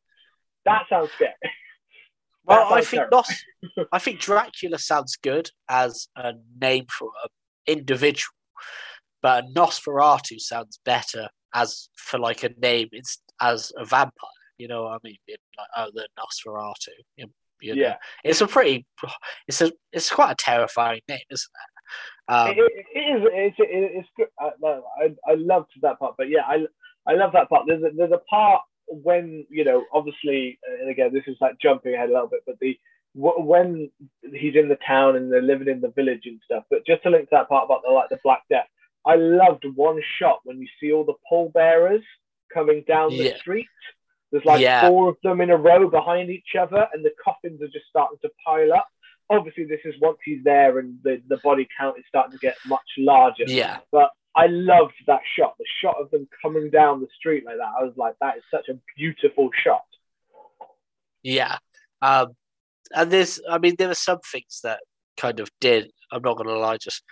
[0.66, 1.34] that sounds scary.
[2.46, 3.46] Well, I think Nos,
[3.92, 8.34] I think Dracula sounds good as a name for an individual,
[9.22, 14.30] but Nosferatu sounds better as for like a name it's as a vampire.
[14.58, 15.18] You know what I mean?
[15.28, 17.28] Like oh, the Nosferatu.
[17.62, 17.82] You, know?
[17.82, 18.86] yeah, it's a pretty,
[19.48, 22.34] it's a, it's quite a terrifying name, isn't it?
[22.34, 23.28] Um, it, it, is.
[23.34, 24.28] It's, it, it's good.
[24.40, 24.52] I,
[25.02, 26.66] I, I loved that part, but yeah, I,
[27.08, 27.66] I love that part.
[27.68, 31.96] There's a, there's a part when you know, obviously, and again, this is like jumping
[31.96, 32.78] ahead a little bit, but the
[33.16, 33.90] when
[34.34, 36.64] he's in the town and they're living in the village and stuff.
[36.70, 38.68] But just to link to that part about the like the Black Death,
[39.06, 42.04] I loved one shot when you see all the pallbearers
[42.54, 43.38] coming down the Yeah.
[43.38, 43.68] street.
[44.32, 44.88] There's like Yeah.
[44.88, 48.18] four of them in a row behind each other, and the coffins are just starting
[48.22, 48.88] to pile up.
[49.30, 52.56] Obviously, this is once he's there, and the, the body count is starting to get
[52.68, 53.44] much larger.
[53.48, 57.58] yeah, But I loved that shot, the shot of them coming down the street like
[57.58, 57.72] that.
[57.80, 59.84] I was like, that is such a beautiful shot.
[61.24, 61.58] yeah.
[62.02, 62.36] Um,
[62.96, 64.80] and there's, I mean, there were some things that
[65.18, 65.92] kind of did.
[66.12, 67.04] I'm not going to lie, just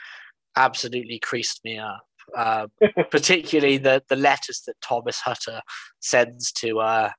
[0.56, 2.07] absolutely creased me up.
[2.36, 2.72] Um,
[3.10, 5.62] particularly the the letters that Thomas Hutter
[6.00, 7.12] sends to uh,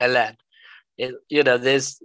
[0.00, 0.36] Ellen.
[0.96, 2.00] It, you know, there's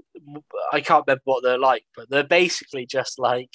[0.73, 3.51] I can't remember what they're like, but they're basically just like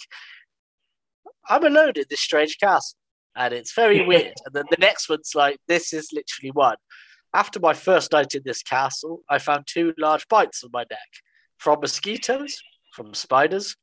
[1.48, 2.98] I'm alone in this strange castle,
[3.36, 4.34] and it's very weird.
[4.46, 6.76] And then the next one's like, this is literally one.
[7.34, 11.10] After my first night in this castle, I found two large bites on my neck
[11.58, 12.60] from mosquitoes,
[12.94, 13.74] from spiders.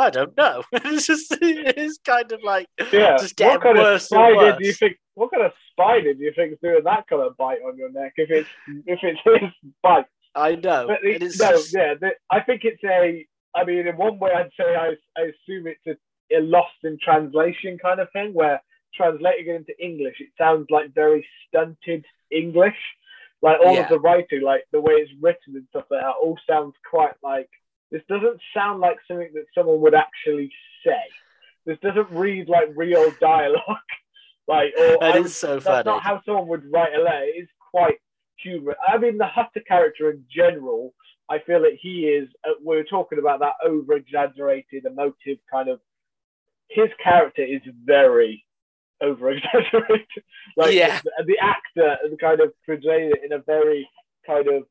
[0.00, 0.62] I don't know.
[0.72, 3.16] it's just it's kind of like Yeah.
[3.18, 4.56] Just getting what kind of worse and spider worse.
[4.58, 4.96] do you think?
[5.14, 7.92] What kind of spider do you think is doing that kind of bite on your
[7.92, 8.14] neck?
[8.16, 8.48] If it's
[8.86, 9.50] if it's his
[9.82, 10.86] bite, I know.
[10.88, 11.94] but it's no, just- yeah.
[12.00, 13.26] The, I think it's a.
[13.54, 16.98] I mean, in one way, I'd say I, I assume it's a, a lost in
[17.02, 18.62] translation kind of thing, where
[18.94, 22.76] translating it into English, it sounds like very stunted English.
[23.42, 23.82] Like all Yeah.
[23.82, 27.14] of the writing, like the way it's written and stuff like that, all sounds quite
[27.24, 27.48] like
[27.90, 30.50] this doesn't sound like something that someone would actually
[30.84, 31.00] say.
[31.66, 33.62] This doesn't read like real dialogue.
[34.48, 35.84] like, or That I so that's funny.
[35.84, 37.24] not how someone would write a letter.
[37.26, 37.98] It's quite
[38.42, 38.78] humorous.
[38.86, 40.94] I mean, the Hutter character in general,
[41.28, 42.28] I feel that he is.
[42.44, 45.80] Uh, we were talking about that over exaggerated, emotive kind of.
[46.68, 48.44] His character is very
[49.02, 50.06] over exaggerated.
[50.56, 51.00] like Yeah.
[51.02, 53.88] the, the actor kind of portrayed it in a very
[54.26, 54.62] kind of.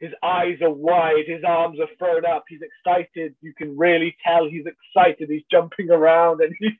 [0.00, 3.34] His eyes are wide, his arms are thrown up, he's excited.
[3.40, 5.28] You can really tell he's excited.
[5.30, 6.72] He's jumping around and he's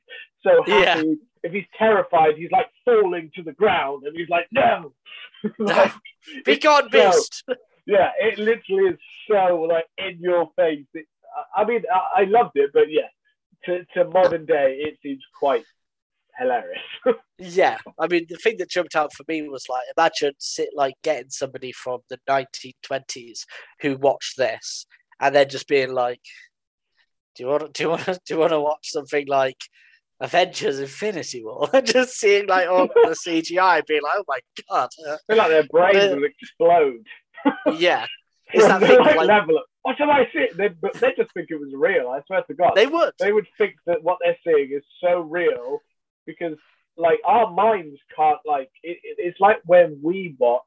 [0.42, 0.96] so Yeah.
[0.96, 1.18] happy.
[1.42, 4.92] If he's terrified, he's like falling to the ground and he's like, no.
[5.58, 5.92] Like,
[6.44, 7.44] Be gone, so- beast.
[7.86, 8.98] yeah, it literally is
[9.30, 10.86] so like in your face.
[10.92, 11.06] It,
[11.56, 13.08] I I mean, I, I loved it, but yeah,
[13.64, 15.64] to, to modern day, it seems quite
[16.38, 16.82] hilarious.
[17.38, 20.94] Yeah, I mean, the thing that jumped out for me was like, imagine sit like
[21.02, 23.40] getting somebody from the 1920s
[23.82, 24.86] who watched this
[25.20, 26.20] and then just being like,
[27.34, 29.58] "Do you want to do you want to do you want to watch something like
[30.20, 34.88] Avengers: Infinity War?" and just seeing like all the CGI, being like, "Oh my god!"
[35.06, 37.06] I feel like their brains will explode.
[37.78, 38.06] yeah,
[38.52, 39.58] it's that thing like, level.
[39.58, 40.48] Of, what am I seeing?
[40.56, 42.08] They, but they just think it was real.
[42.08, 43.12] I swear to God, they would.
[43.18, 45.80] they would think that what they're seeing is so real
[46.26, 46.56] because
[46.96, 50.62] like our minds can't like it, it- it's like when we watch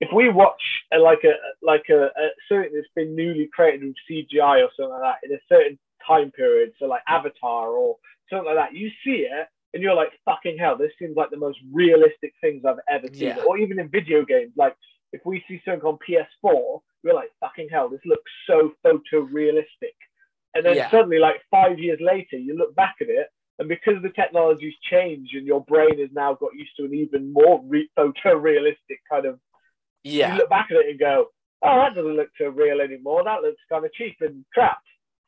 [0.00, 0.60] if we watch
[0.92, 1.32] a, like a
[1.62, 5.34] like a, a something that's been newly created with CGI or something like that in
[5.34, 7.96] a certain time period so like Avatar or
[8.28, 11.36] something like that you see it and you're like fucking hell this seems like the
[11.36, 13.42] most realistic things I've ever seen Yeah.
[13.46, 14.76] or even in video games like
[15.12, 19.96] if we see something on PS4 we're like fucking hell this looks so photorealistic
[20.56, 20.90] and then Yeah.
[20.90, 23.26] suddenly, like five years later, you look back at it,
[23.58, 27.32] and because the technology's changed and your brain has now got used to an even
[27.32, 29.38] more re- photorealistic kind of,
[30.02, 30.32] yeah.
[30.32, 31.26] you look back at it and go,
[31.62, 33.22] "Oh, that doesn't look so real anymore.
[33.24, 34.78] That looks kind of cheap and crap."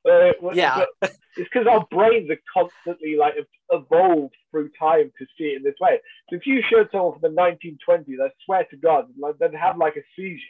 [0.09, 0.85] Uh, Yeah.
[1.03, 3.35] it's because our brains are constantly like
[3.71, 6.01] evolved through time to see it in this way.
[6.31, 9.77] So if you showed someone from the 1920s, I swear to God, like they'd have
[9.79, 10.43] like a seizure.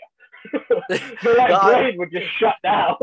[1.22, 2.96] Their like, No, brain would just shut down.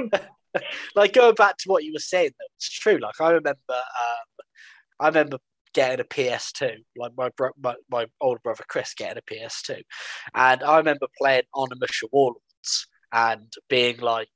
[0.96, 2.98] like going back to what you were saying, though, it's true.
[2.98, 4.26] Like I remember, um,
[5.00, 5.38] I remember
[5.74, 9.82] getting a PS2, like my bro- my, my older brother Chris getting a PS2,
[10.36, 14.30] and I remember playing Onimusha Warlords and being like,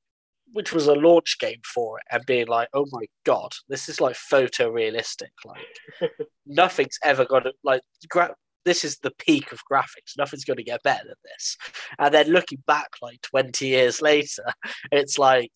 [0.53, 4.01] which was a launch game for it, and being like, oh my god, this is
[4.01, 5.29] like photorealistic.
[5.45, 6.11] Like
[6.45, 8.35] nothing's ever got to like gra-
[8.67, 10.17] this is the peak of graphics.
[10.17, 11.57] Nothing's going to get better than this.
[11.97, 14.43] And then looking back like 20 years later,
[14.91, 15.53] it's like,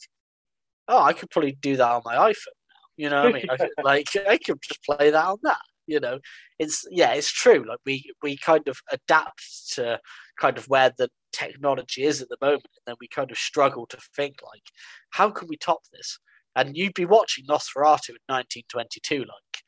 [0.87, 2.60] oh, I could probably do that on my iPhone.
[2.97, 3.49] You know what I mean?
[3.49, 5.61] I could, like I could just play that on that.
[5.87, 6.19] You know,
[6.59, 7.65] it's yeah, it's true.
[7.67, 9.99] Like we we kind of adapt to
[10.39, 13.85] kind of where the technology is at the moment, and then we kind of struggle
[13.87, 14.63] to think like,
[15.09, 16.19] how can we top this?
[16.55, 19.63] And you'd be watching Nosferatu in 1922, like,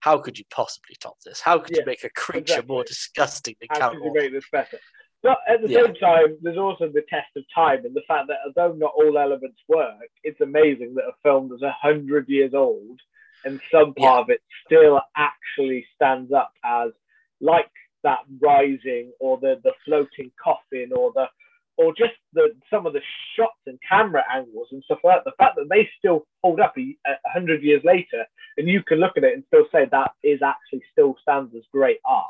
[0.00, 1.40] how could you possibly top this?
[1.40, 2.74] How could yeah, you make a creature exactly.
[2.74, 4.78] more disgusting than How could you make this better?
[5.22, 5.84] But at the yeah.
[5.84, 9.18] same time, there's also the test of time and the fact that although not all
[9.18, 13.00] elements work, it's amazing that a film that's a hundred years old
[13.44, 14.20] and some part yeah.
[14.20, 16.90] of it still actually stands up as
[17.40, 17.70] like
[18.02, 21.26] that rising or the the floating coffin or the
[21.76, 23.00] or just the some of the
[23.36, 25.30] shots and camera angles and stuff like that.
[25.30, 28.24] The fact that they still hold up a, a hundred years later,
[28.58, 31.62] and you can look at it and still say that is actually still stands as
[31.72, 32.26] great art,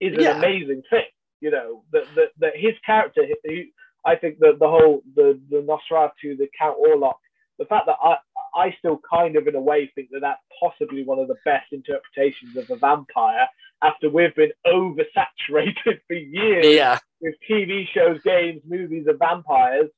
[0.00, 0.38] is an yeah.
[0.38, 1.04] amazing thing.
[1.40, 3.72] You know that that, that his character, he,
[4.04, 7.18] I think that the whole the the Nosferatu, the Count Orlok,
[7.58, 8.16] the fact that I
[8.54, 11.72] I still kind of in a way think that that's possibly one of the best
[11.72, 13.48] interpretations of a vampire
[13.82, 16.98] after we've been oversaturated for years yeah.
[17.20, 19.88] with TV shows, games, movies of vampires.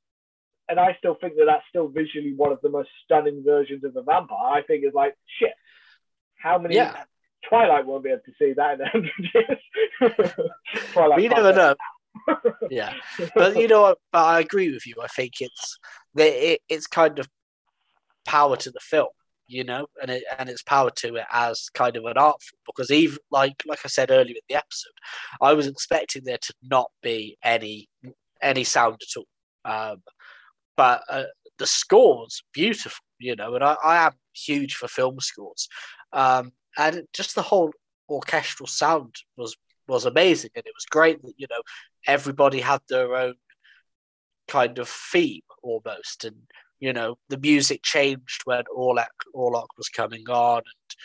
[0.69, 3.95] And I still think that that's still visually one of the most stunning versions of
[3.97, 4.53] a vampire.
[4.53, 5.51] I think it's like, shit,
[6.37, 7.03] how many yeah.
[7.47, 10.31] Twilight won't be able to see that in a hundred years.
[10.93, 11.75] Twilight we never know.
[12.69, 12.93] yeah,
[13.35, 14.95] but you know, but I agree with you.
[15.01, 15.77] I think it's
[16.15, 17.27] it, it's kind of
[18.25, 19.09] power to the film
[19.47, 22.59] you know, and it and its power to it as kind of an art form.
[22.65, 24.93] Because even like like I said earlier in the episode,
[25.41, 27.89] I was expecting there to not be any
[28.41, 29.27] any sound at all.
[29.65, 30.03] Um,
[30.75, 31.25] but uh,
[31.59, 35.67] the scores beautiful, you know, and I, I am huge for film scores.
[36.11, 37.71] Um, and just the whole
[38.09, 39.55] orchestral sound was
[39.87, 41.61] was amazing, and it was great that you know
[42.07, 43.35] everybody had their own
[44.47, 46.35] kind of theme almost, and
[46.83, 50.95] you know, the music changed when Orlok, Orlok was coming on, and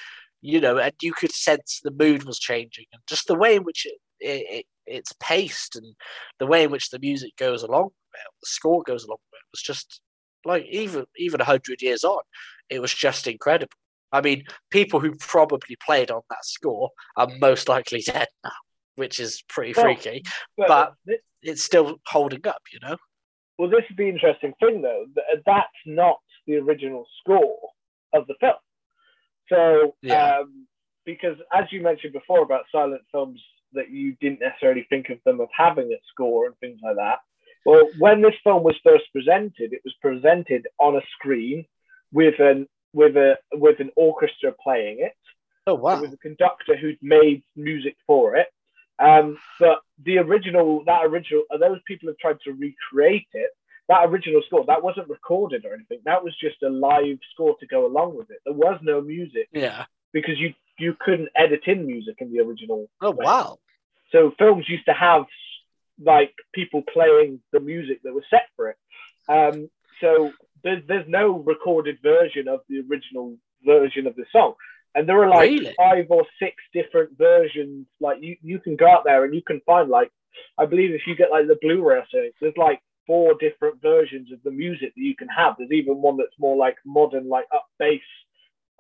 [0.42, 3.62] you know, and you could sense the mood was changing, and just the way in
[3.62, 5.94] which it, it, it it's paced and
[6.40, 9.62] the way in which the music goes along, the score goes along with it was
[9.62, 10.00] just
[10.44, 12.22] like even even a hundred years on,
[12.70, 13.78] it was just incredible.
[14.12, 18.50] I mean, people who probably played on that score are most likely dead now,
[18.96, 20.22] which is pretty well, freaky.
[20.56, 22.96] But, but it's still holding up, you know.
[23.58, 25.06] Well, this is the interesting thing, though.
[25.44, 27.58] That's not the original score
[28.14, 28.54] of the film.
[29.48, 30.38] So, yeah.
[30.38, 30.66] um,
[31.04, 33.40] because as you mentioned before about silent films,
[33.72, 37.18] that you didn't necessarily think of them of having a score and things like that.
[37.66, 41.66] Well, when this film was first presented, it was presented on a screen
[42.12, 45.12] with an with a with an orchestra playing it.
[45.66, 46.00] Oh wow!
[46.00, 48.48] With a conductor who'd made music for it,
[48.98, 53.50] um, but the original, that original, uh, those people have tried to recreate it.
[53.88, 56.00] That original score, that wasn't recorded or anything.
[56.04, 58.38] That was just a live score to go along with it.
[58.44, 59.48] There was no music.
[59.52, 59.86] Yeah.
[60.12, 62.88] Because you you couldn't edit in music in the original.
[63.00, 63.24] Oh way.
[63.24, 63.58] wow!
[64.10, 65.26] So films used to have
[66.02, 68.76] like people playing the music that was set for it.
[69.28, 69.70] Um,
[70.00, 70.32] so
[70.62, 74.54] there's there's no recorded version of the original version of the song.
[74.94, 75.74] And there are like really?
[75.76, 77.86] five or six different versions.
[78.00, 80.10] Like you, you can go out there and you can find like,
[80.56, 84.42] I believe if you get like the Blu-ray something, there's like four different versions of
[84.44, 85.56] the music that you can have.
[85.58, 88.00] There's even one that's more like modern, like up bass,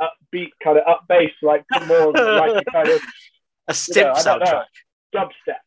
[0.00, 3.00] upbeat kind of up bass, like more like a kind of
[3.68, 4.64] a step you know, soundtrack.
[5.14, 5.64] Dubstep.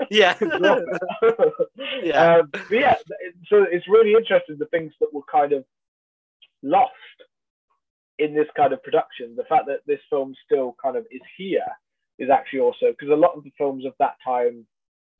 [0.10, 0.34] yeah.
[2.02, 2.36] yeah.
[2.36, 2.94] Um, but yeah,
[3.48, 5.64] so it's really interesting the things that were kind of
[6.62, 6.92] lost
[8.18, 11.66] in this kind of production, the fact that this film still kind of is here
[12.18, 14.64] is actually also because a lot of the films of that time,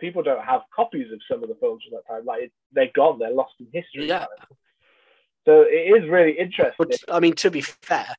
[0.00, 2.24] people don't have copies of some of the films from that time.
[2.24, 4.08] Like they're gone, they're lost in history.
[4.08, 4.26] Yeah.
[5.44, 6.74] So it is really interesting.
[6.78, 8.14] But I mean, to be fair,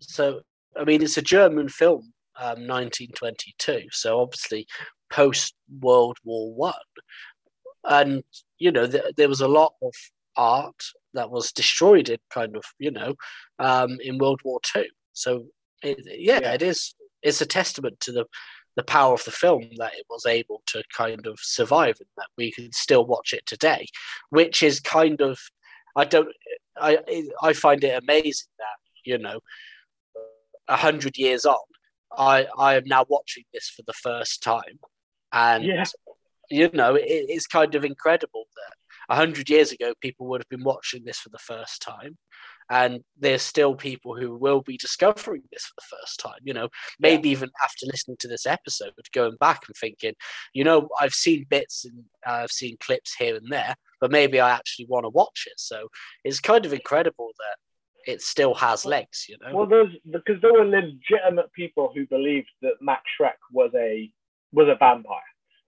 [0.00, 0.42] so
[0.76, 3.88] I mean, it's a German film, um, 1922.
[3.90, 4.66] So obviously,
[5.10, 6.74] post World War One,
[7.84, 8.22] and
[8.58, 9.92] you know, th- there was a lot of
[10.36, 10.82] art
[11.14, 13.14] that was destroyed in kind of you know
[13.58, 14.86] um, in World War Two.
[15.12, 15.46] So
[15.82, 16.94] it, yeah, yeah, it is.
[17.22, 18.26] It's a testament to the
[18.76, 22.26] the power of the film that it was able to kind of survive and that
[22.36, 23.86] we can still watch it today,
[24.30, 25.38] which is kind of
[25.96, 26.28] I don't
[26.76, 26.98] I
[27.42, 29.40] I find it amazing that you know
[30.68, 31.58] a hundred years on
[32.18, 34.78] I I am now watching this for the first time
[35.32, 35.84] and yeah.
[36.50, 38.74] you know it, it's kind of incredible that
[39.10, 42.16] hundred years ago, people would have been watching this for the first time,
[42.70, 46.40] and there's still people who will be discovering this for the first time.
[46.42, 47.32] You know, maybe yeah.
[47.32, 50.14] even after listening to this episode, going back and thinking,
[50.54, 54.40] you know, I've seen bits and uh, I've seen clips here and there, but maybe
[54.40, 55.58] I actually want to watch it.
[55.58, 55.88] So
[56.24, 57.56] it's kind of incredible that
[58.06, 59.26] it still has legs.
[59.28, 59.54] You know.
[59.54, 64.10] Well, there's because there were legitimate people who believed that Max Schreck was a
[64.52, 65.20] was a vampire.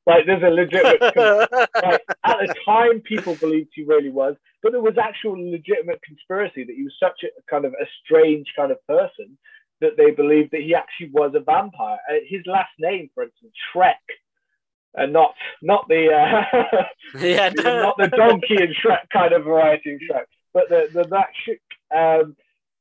[0.07, 4.81] Like there's a legitimate like, at the time people believed he really was, but there
[4.81, 8.79] was actual legitimate conspiracy that he was such a kind of a strange kind of
[8.87, 9.37] person
[9.81, 11.99] that they believed that he actually was a vampire.
[12.09, 13.95] Uh, his last name, for instance, Schreck,
[14.97, 16.85] and not not the uh,
[17.21, 21.29] yeah not the donkey and Shrek kind of variety of Shrek, but the the that
[21.95, 22.37] um,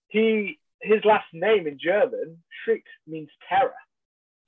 [0.08, 3.74] he his last name in German, Schreck, means terror.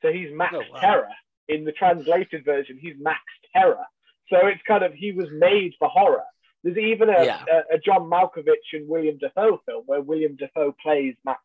[0.01, 0.79] So he's Max oh, wow.
[0.79, 1.09] Terror
[1.49, 3.21] in the translated version, he's Max
[3.53, 3.85] Terror.
[4.29, 6.23] So it's kind of he was made for horror.
[6.63, 7.43] There's even a, yeah.
[7.49, 11.39] a, a, John Malkovich and William Dafoe film where William Dafoe plays Max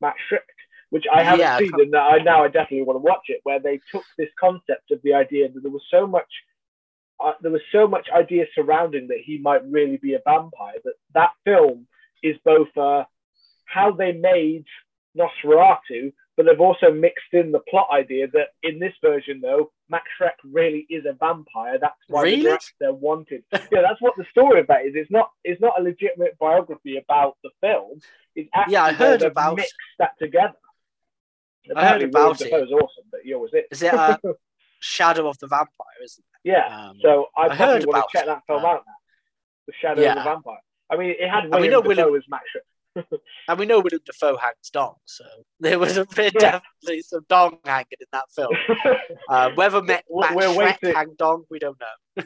[0.00, 0.38] Max Schreck,
[0.90, 3.40] which I haven't yeah, seen, and I now I definitely want to watch it.
[3.42, 6.28] Where they took this concept of the idea that there was so much
[7.22, 10.94] uh, there was so much idea surrounding that he might really be a vampire that
[11.14, 11.86] that film
[12.22, 13.04] is both uh,
[13.64, 14.64] how they made
[15.16, 20.04] Nosferatu, but they've also mixed in the plot idea that in this version, though, Max
[20.20, 21.78] Schreck really is a vampire.
[21.80, 22.56] That's why really?
[22.80, 23.42] they're wanted.
[23.52, 24.92] yeah, that's what the story that is.
[24.94, 25.30] It's not.
[25.44, 28.00] It's not a legitimate biography about the film.
[28.36, 30.54] It's actually yeah, I heard about mixed that together.
[31.70, 32.52] Apparently, I heard about it.
[32.52, 33.66] Was awesome, but you was it.
[33.70, 34.16] Is it uh,
[34.80, 35.68] Shadow of the Vampire?
[36.04, 36.50] Isn't it?
[36.50, 36.88] Yeah.
[36.88, 38.94] Um, so I, I probably want to check that film uh, out now.
[39.66, 40.10] The Shadow yeah.
[40.10, 40.58] of the Vampire.
[40.90, 42.14] I mean, it had William Dafoe William...
[42.16, 42.44] as Max
[43.48, 45.24] and we know William Dafoe hangs dong, so
[45.60, 46.60] there was a bit yeah.
[46.60, 48.52] definitely some dong hanging in that film.
[49.28, 52.24] uh, whether Matt, Matt We're Shrek hang dong, we don't know.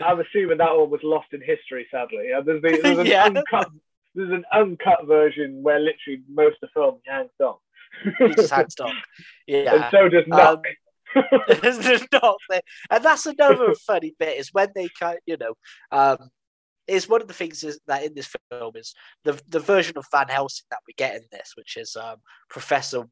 [0.00, 2.32] I, am assuming that one was lost in history, sadly.
[2.36, 3.24] Uh, there's, the, there's, an yeah.
[3.24, 3.70] uncut,
[4.14, 7.58] there's an uncut version where literally most of the film hangs dong.
[8.18, 8.94] he just hangs dong.
[9.46, 9.74] Yeah.
[9.74, 10.64] And so does Knock.
[11.14, 15.54] Um, and that's another funny bit is when they kind, you know,
[15.92, 16.30] um,
[16.86, 20.06] is one of the things is that in this film is the the version of
[20.12, 22.16] Van Helsing that we get in this, which is um,
[22.48, 23.04] Professor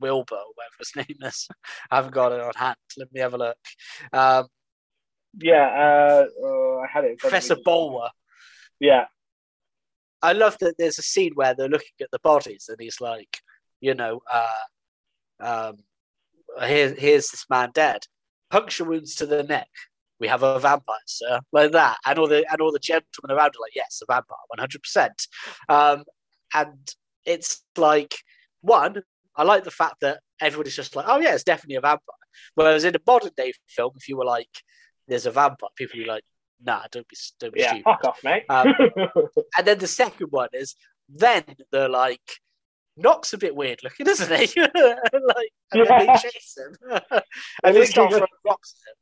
[0.00, 1.48] Wilbur, whatever his name is.
[1.90, 2.76] I haven't got it on hand.
[2.96, 3.56] Let me have a look.
[4.12, 4.46] Um,
[5.40, 7.18] yeah, uh, uh, I had it.
[7.18, 8.10] Professor Bulwer.
[8.80, 9.06] Yeah.
[10.22, 13.38] I love that there's a scene where they're looking at the bodies and he's like,
[13.80, 14.46] you know, uh,
[15.40, 15.76] um,
[16.66, 18.02] here, here's this man dead.
[18.50, 19.68] Puncture wounds to the neck,
[20.22, 23.48] we have a vampire, sir, like that, and all the and all the gentlemen around
[23.48, 25.26] are like, yes, a vampire, one hundred percent.
[25.68, 26.04] Um,
[26.54, 26.78] and
[27.26, 28.14] it's like
[28.60, 29.02] one,
[29.34, 32.14] I like the fact that everybody's just like, oh yeah, it's definitely a vampire.
[32.54, 34.48] Whereas in a modern day film, if you were like,
[35.08, 36.24] there's a vampire, people would be like,
[36.64, 37.84] nah, don't be, don't be yeah, stupid.
[37.84, 38.44] fuck off, mate.
[38.48, 38.72] um,
[39.58, 40.76] and then the second one is,
[41.08, 41.42] then
[41.72, 42.20] they're like,
[42.96, 44.60] Knock's a bit weird looking, isn't he?
[44.60, 46.98] like, and then they chase him,
[47.64, 49.01] and they start throwing rocks at him.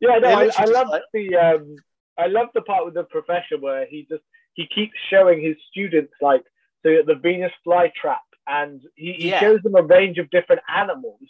[0.00, 1.02] Yeah, no, I, I love like...
[1.12, 1.76] the um,
[2.18, 4.22] I love the part with the professor where he just
[4.54, 6.42] he keeps showing his students like
[6.84, 9.40] the the Venus flytrap, and he, he yeah.
[9.40, 11.20] shows them a range of different animals.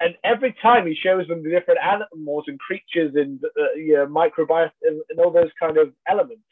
[0.00, 4.06] And every time he shows them the different animals and creatures and uh, you know,
[4.06, 6.42] microbiome and, and all those kind of elements,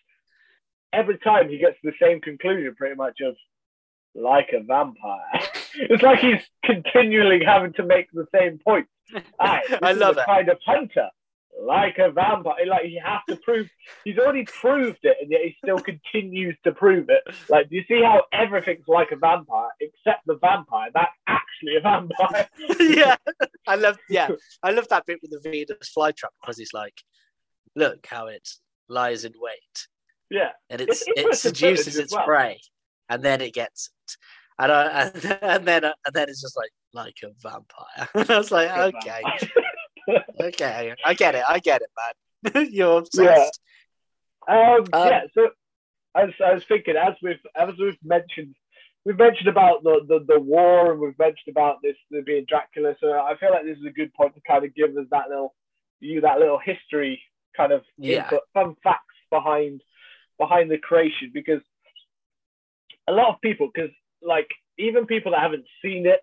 [0.93, 3.35] every time he gets the same conclusion, pretty much of
[4.15, 5.25] like a vampire.
[5.75, 8.87] it's like he's continually having to make the same point.
[9.41, 10.27] Right, I love it.
[10.27, 11.09] Kind of hunter
[11.61, 12.67] like a vampire.
[12.67, 13.69] Like he has to prove
[14.05, 17.23] he's already proved it, and yet he still continues to prove it.
[17.49, 20.91] Like, do you see how everything's like a vampire except the vampire?
[20.95, 22.49] That's actually a vampire.
[22.81, 23.17] yeah,
[23.67, 23.99] I love.
[24.09, 24.29] Yeah,
[24.63, 27.01] I love that bit with the Venus flytrap because he's like,
[27.77, 28.49] look how it
[28.89, 29.87] lies in wait.
[30.31, 32.25] Yeah, and it's, it seduces its well.
[32.25, 32.61] prey,
[33.09, 34.17] and then it gets it.
[34.59, 38.35] And, I, and, and then and then it's just like like a vampire.
[38.35, 39.23] I was like, okay
[40.41, 41.45] okay, I get it.
[41.49, 42.69] I get it, man.
[42.73, 43.61] You're obsessed.
[44.49, 44.75] Yeah.
[44.77, 45.23] Um, um, yeah.
[45.35, 45.49] So
[46.15, 48.55] I was, I was thinking, as we've as we've mentioned,
[49.05, 52.95] we've mentioned about the, the, the war, and we've mentioned about this being Dracula.
[53.01, 55.29] So I feel like this is a good point to kind of give us that
[55.29, 55.55] little
[56.01, 57.23] you that little history
[57.57, 58.25] kind of yeah.
[58.25, 59.83] input, fun facts behind
[60.39, 61.61] behind the creation because
[63.09, 63.91] a lot of people because
[64.23, 64.49] like
[64.79, 66.21] even people that haven't seen it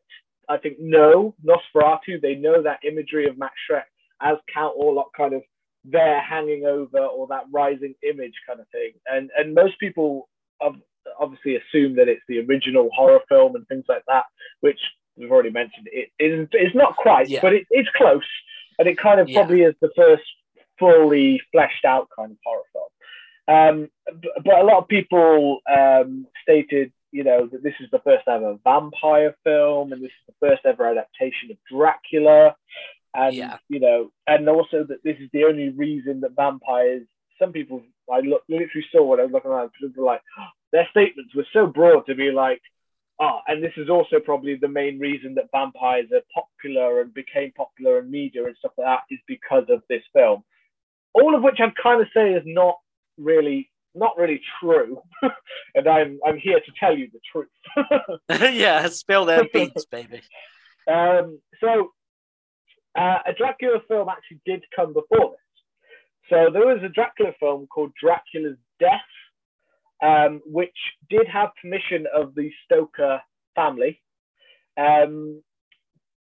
[0.50, 2.22] I think, know Nosferatu.
[2.22, 3.84] They know that imagery of Max Schreck
[4.22, 5.44] as Count Orlok kind of
[5.86, 8.92] there hanging over or that rising image kind of thing.
[9.06, 10.30] And and most people
[11.20, 14.26] obviously assume that it's the original horror film and things like that,
[14.62, 14.80] which
[15.16, 15.88] we've already mentioned.
[15.92, 17.40] It is it's not quite, yeah.
[17.42, 18.28] but it, it's close.
[18.80, 19.40] And it kind of yeah.
[19.40, 20.24] probably is the first
[20.80, 22.86] fully fleshed out kind of horror film.
[23.50, 28.00] Um, but, but, a lot of people um, stated, you know, that this is the
[28.00, 32.56] first ever vampire film, and this is the first ever adaptation of Dracula,
[33.14, 33.58] and yeah.
[33.70, 37.04] you know, and also that this is the only reason that vampires.
[37.40, 40.48] Some people, I look, literally saw when I was looking around, people were like, oh,
[40.72, 42.62] their statements were so broad to be like,
[43.20, 47.52] oh, and this is also probably the main reason that vampires are popular and became
[47.54, 50.44] popular in media and stuff like that is because of this film.
[51.14, 52.78] All of which I'd kind of say is not
[53.18, 55.02] really not really true,
[55.76, 58.54] and I'm I'm here to tell you the truth.
[58.54, 60.22] yeah, spill their beans, baby.
[60.88, 61.92] Um, so,
[62.98, 66.30] uh, a Dracula film actually did come before this.
[66.30, 68.92] So there was a Dracula film called Dracula's Death,
[70.04, 70.76] um, which
[71.10, 73.22] did have permission of the Stoker
[73.56, 74.02] family,
[74.78, 75.42] um,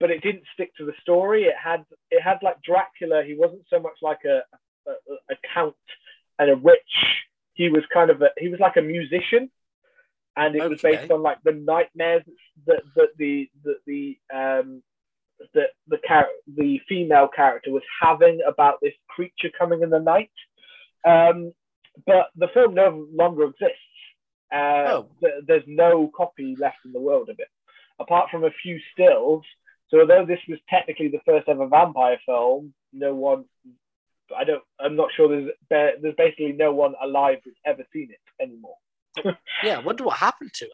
[0.00, 1.44] but it didn't stick to the story.
[1.44, 3.22] It had it had like Dracula.
[3.26, 4.42] He wasn't so much like a,
[4.88, 4.92] a,
[5.30, 5.74] a count
[6.38, 6.78] and a rich.
[7.54, 9.50] He was kind of a, he was like a musician,
[10.36, 10.68] and it okay.
[10.68, 12.24] was based on like the nightmares
[12.66, 14.82] that that the that the um
[15.54, 20.30] that the char- the female character was having about this creature coming in the night.
[21.04, 21.52] Um,
[22.06, 23.78] but the film no longer exists.
[24.52, 25.08] Uh, oh.
[25.20, 27.48] th- there's no copy left in the world of it,
[27.98, 29.42] apart from a few stills.
[29.88, 33.44] So although this was technically the first ever vampire film, no one,
[34.36, 38.42] I don't, I'm not sure there's there's basically no one alive who's ever seen it
[38.42, 38.76] anymore.
[39.62, 40.70] yeah, I wonder what happened to it.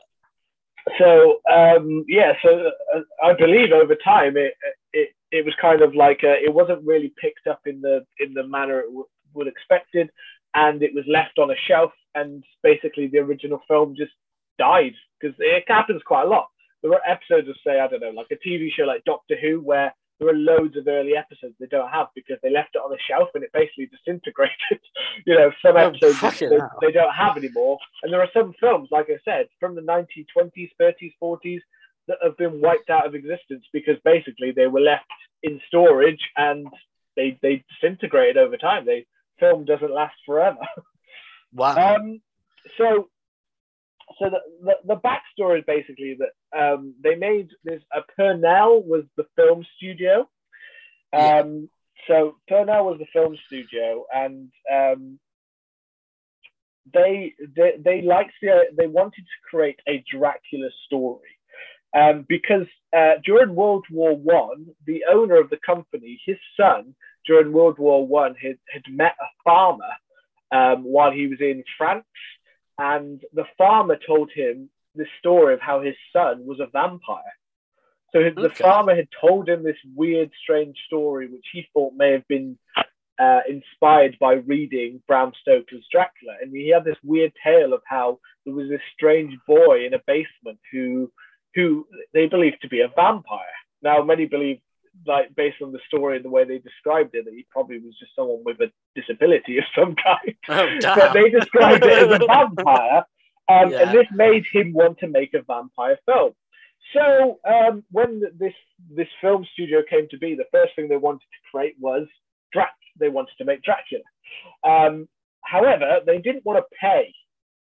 [0.98, 4.54] So um, yeah, so uh, I believe over time it
[4.92, 8.34] it it was kind of like uh, it wasn't really picked up in the in
[8.34, 10.10] the manner it w- would expected
[10.54, 14.12] and it was left on a shelf and basically the original film just
[14.58, 16.48] died because it happens quite a lot
[16.82, 19.60] there are episodes of say i don't know like a tv show like doctor who
[19.60, 22.92] where there are loads of early episodes they don't have because they left it on
[22.92, 24.80] a shelf and it basically disintegrated
[25.26, 28.52] you know some oh, episodes oh, they, they, don't have anymore and there are some
[28.60, 31.60] films like i said from the 1920s 30s 40s
[32.06, 35.04] that have been wiped out of existence because basically they were left
[35.42, 36.66] in storage and
[37.16, 39.04] they they disintegrated over time The
[39.38, 40.58] film doesn't last forever.
[41.52, 41.96] Wow.
[41.96, 42.20] Um,
[42.78, 43.08] so,
[44.18, 47.82] so the, the, the backstory is basically that um, they made this.
[47.94, 50.28] Uh, Purnell was the film studio.
[51.12, 51.68] Um,
[52.02, 52.06] yeah.
[52.08, 55.18] So Purnell was the film studio, and um,
[56.92, 61.28] they, they they liked the they wanted to create a Dracula story.
[61.96, 66.94] Um, because uh, during World War One, the owner of the company, his son,
[67.26, 69.92] during World War One had, had met a farmer
[70.52, 72.04] um, while he was in France,
[72.80, 77.36] and the farmer told him the story of how his son was a vampire.
[78.12, 78.42] So his, okay.
[78.42, 82.58] the farmer had told him this weird, strange story, which he thought may have been
[83.18, 86.36] uh, inspired by reading Bram Stoker's Dracula.
[86.40, 90.00] And he had this weird tale of how there was this strange boy in a
[90.06, 91.12] basement who,
[91.54, 93.58] who they believed to be a vampire.
[93.82, 94.60] Now, many believe
[95.06, 97.96] like based on the story and the way they described it, that he probably was
[97.98, 100.36] just someone with a disability of some kind.
[100.48, 103.04] Oh, but they described it as a vampire,
[103.48, 103.82] um, yeah.
[103.82, 106.32] and this made him want to make a vampire film.
[106.94, 108.54] So um, when this
[108.94, 112.06] this film studio came to be, the first thing they wanted to create was
[112.52, 112.74] Drac.
[112.98, 114.02] They wanted to make Dracula.
[114.66, 115.08] Um,
[115.44, 117.14] however, they didn't want to pay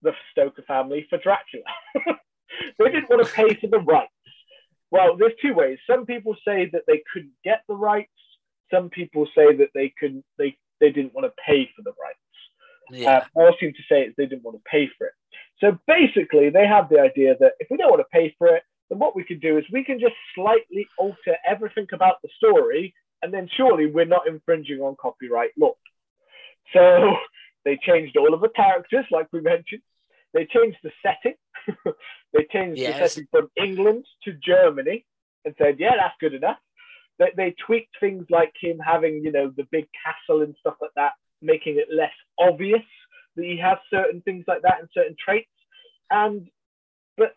[0.03, 1.65] the Stoker family for Dracula.
[2.79, 4.13] they didn't want to pay for the rights.
[4.91, 5.79] Well, there's two ways.
[5.89, 8.11] Some people say that they couldn't get the rights.
[8.73, 10.25] Some people say that they couldn't.
[10.39, 12.19] They they didn't want to pay for the rights.
[12.91, 13.19] Yeah.
[13.19, 15.13] Uh, more seem to say they didn't want to pay for it.
[15.61, 18.63] So basically, they have the idea that if we don't want to pay for it,
[18.89, 22.95] then what we can do is we can just slightly alter everything about the story,
[23.23, 25.75] and then surely we're not infringing on copyright law.
[26.73, 27.15] So
[27.65, 29.83] they changed all of the characters, like we mentioned.
[30.37, 31.35] They changed the setting.
[32.35, 33.01] they changed yes.
[33.01, 35.07] the setting from England to Germany
[35.47, 36.59] and said, yeah, that's good enough.
[37.19, 40.91] They, they tweaked things like him having, you know, the big castle and stuff like
[40.97, 42.85] that, making it less obvious
[43.37, 45.49] that he has certain things like that and certain traits.
[46.11, 46.49] And
[47.17, 47.35] but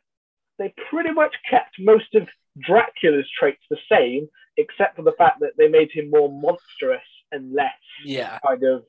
[0.57, 2.27] they pretty much kept most of
[2.59, 4.27] Dracula's traits the same,
[4.57, 7.71] except for the fact that they made him more monstrous and less
[8.03, 8.39] yeah.
[8.45, 8.83] kind of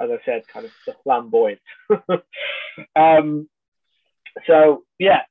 [0.00, 1.60] as I said, kind of the flamboyant.
[2.96, 3.48] um,
[4.46, 5.22] so yeah,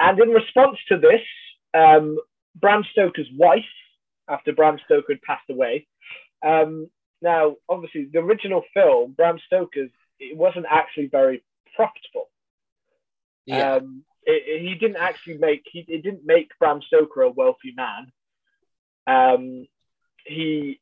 [0.00, 1.20] and in response to this,
[1.74, 2.18] um,
[2.56, 3.64] Bram Stoker's wife,
[4.28, 5.86] after Bram Stoker had passed away,
[6.44, 6.88] um,
[7.20, 11.44] now obviously the original film, Bram Stoker's, it wasn't actually very
[11.74, 12.30] profitable.
[13.46, 13.74] Yeah.
[13.74, 17.74] Um, it, it, he didn't actually make he it didn't make Bram Stoker a wealthy
[17.74, 18.12] man.
[19.06, 19.66] Um,
[20.24, 20.80] he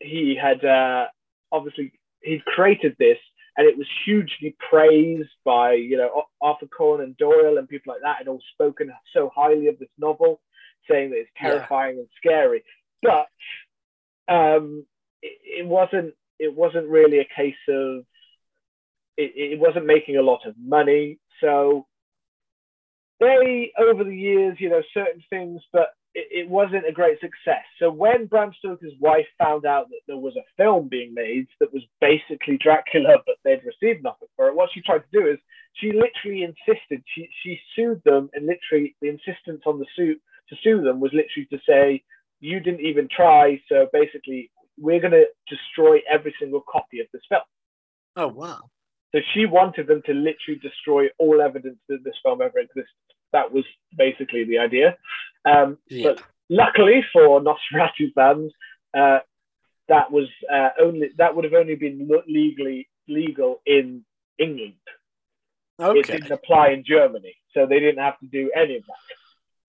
[0.00, 1.06] he had uh,
[1.52, 1.92] obviously
[2.24, 3.18] he'd created this
[3.56, 8.20] and it was hugely praised by you know Arthur Conan Doyle and people like that,
[8.20, 10.40] and all spoken so highly of this novel,
[10.90, 12.00] saying that it's terrifying yeah.
[12.00, 12.64] and scary.
[13.02, 14.84] But um,
[15.22, 16.14] it, it, wasn't.
[16.38, 18.04] It wasn't really a case of.
[19.16, 21.86] It, it wasn't making a lot of money, so
[23.20, 27.64] they over the years, you know, certain things, but it, it, wasn't a great success.
[27.78, 31.72] So when Bram Stoker's wife found out that there was a film being made that
[31.72, 35.38] was basically Dracula, but they'd received nothing for it, what she tried to do is
[35.74, 37.02] she literally insisted.
[37.14, 41.12] She she sued them, and literally the insistence on the suit to sue them was
[41.12, 42.02] literally to say
[42.40, 43.60] you didn't even try.
[43.68, 47.42] So basically, we're going to destroy every single copy of this film.
[48.16, 48.60] Oh wow!
[49.12, 52.86] So she wanted them to literally destroy all evidence that this film ever existed.
[53.32, 53.64] That was
[53.96, 54.96] basically the idea.
[55.44, 56.12] Um, yeah.
[56.12, 58.52] But luckily for Nosferatu fans,
[58.96, 59.18] uh,
[59.88, 64.04] that was uh, only that would have only been legally legal in
[64.38, 64.74] England.
[65.80, 65.98] Okay.
[65.98, 69.16] It didn't apply in Germany, so they didn't have to do any of that.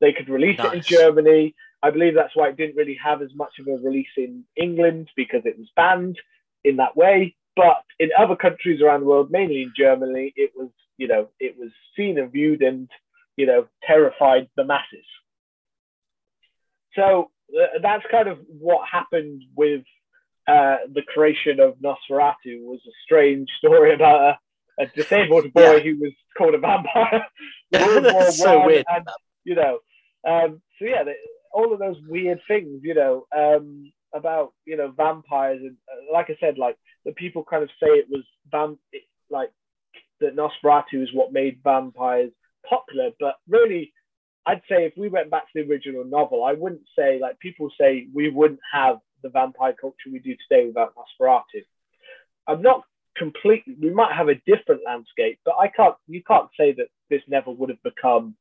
[0.02, 0.68] They could release nice.
[0.68, 1.56] it in Germany.
[1.82, 5.10] I believe that's why it didn't really have as much of a release in England
[5.16, 6.18] because it was banned
[6.64, 7.36] in that way.
[7.56, 11.58] But in other countries around the world, mainly in Germany, it was you know it
[11.58, 12.90] was seen and viewed and
[13.36, 15.06] you know terrified the masses.
[16.96, 19.84] So uh, that's kind of what happened with
[20.48, 24.38] uh, the creation of Nosferatu was a strange story about
[24.80, 25.80] a, a disabled boy yeah.
[25.80, 27.26] who was called a vampire.
[27.72, 28.86] That's so weird.
[28.88, 29.08] And,
[29.43, 29.80] you know,
[30.28, 31.16] um, so yeah, they,
[31.54, 36.30] all of those weird things, you know, um, about you know vampires and uh, like
[36.30, 38.80] I said, like the people kind of say it was vamp,
[39.30, 39.52] like
[40.22, 42.32] that Nosferatu is what made vampires
[42.68, 43.93] popular, but really
[44.46, 47.70] I'd say if we went back to the original novel, I wouldn't say like people
[47.80, 51.64] say we wouldn't have the vampire culture we do today without Nosferatu.
[52.48, 52.84] I'm not
[53.18, 53.76] completely.
[53.82, 55.96] We might have a different landscape, but I can't.
[56.08, 58.36] You can't say that this never would have become.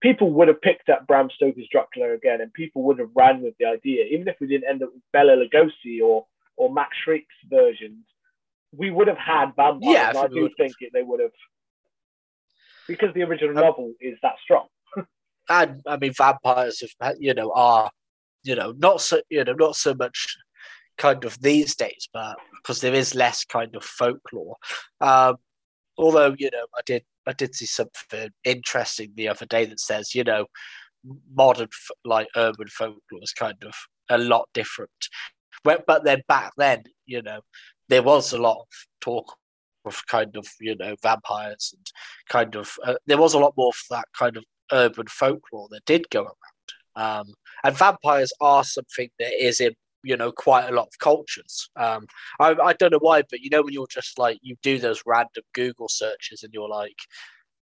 [0.00, 3.54] People would have picked up Bram Stoker's Dracula again, and people would have ran with
[3.58, 6.26] the idea, even if we didn't end up with Bela Lugosi or
[6.56, 8.04] or Max Schreck's versions.
[8.76, 9.80] We would have had vampires.
[9.82, 11.32] Yeah, I do think it, they would have,
[12.86, 14.66] because the original um, novel is that strong
[15.48, 17.90] and I mean vampires, have, you know, are
[18.44, 20.36] you know not so you know not so much
[20.96, 24.56] kind of these days, but because there is less kind of folklore.
[25.00, 25.36] Um,
[25.96, 30.14] although you know, I did I did see something interesting the other day that says
[30.14, 30.46] you know
[31.34, 31.68] modern
[32.04, 33.74] like urban folklore is kind of
[34.10, 34.90] a lot different.
[35.64, 37.40] But then back then, you know,
[37.88, 38.68] there was a lot of
[39.00, 39.34] talk
[39.84, 41.86] of kind of you know vampires and
[42.28, 45.84] kind of uh, there was a lot more of that kind of urban folklore that
[45.84, 46.34] did go around.
[46.96, 47.26] Um,
[47.64, 51.70] and vampires are something that is in you know quite a lot of cultures.
[51.76, 52.06] Um,
[52.40, 55.02] I, I don't know why, but you know when you're just like you do those
[55.06, 56.96] random Google searches and you're like,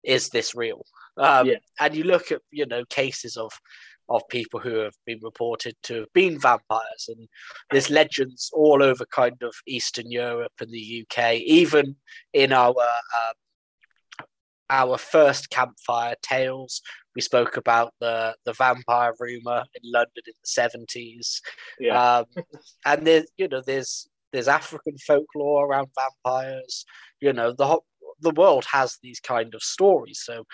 [0.03, 0.85] is this real?
[1.17, 1.57] Um, yeah.
[1.81, 3.53] And you look at you know cases of
[4.09, 7.29] of people who have been reported to have been vampires, and
[7.71, 11.97] there's legends all over kind of Eastern Europe and the UK, even
[12.33, 13.35] in our um,
[14.71, 16.83] our first campfire tales.
[17.15, 21.41] We spoke about the the vampire rumor in London in the seventies.
[21.79, 22.19] Yeah.
[22.19, 22.25] Um,
[22.85, 26.85] and there's you know there's there's African folklore around vampires.
[27.21, 27.81] You know the
[28.21, 30.21] the world has these kind of stories.
[30.25, 30.45] So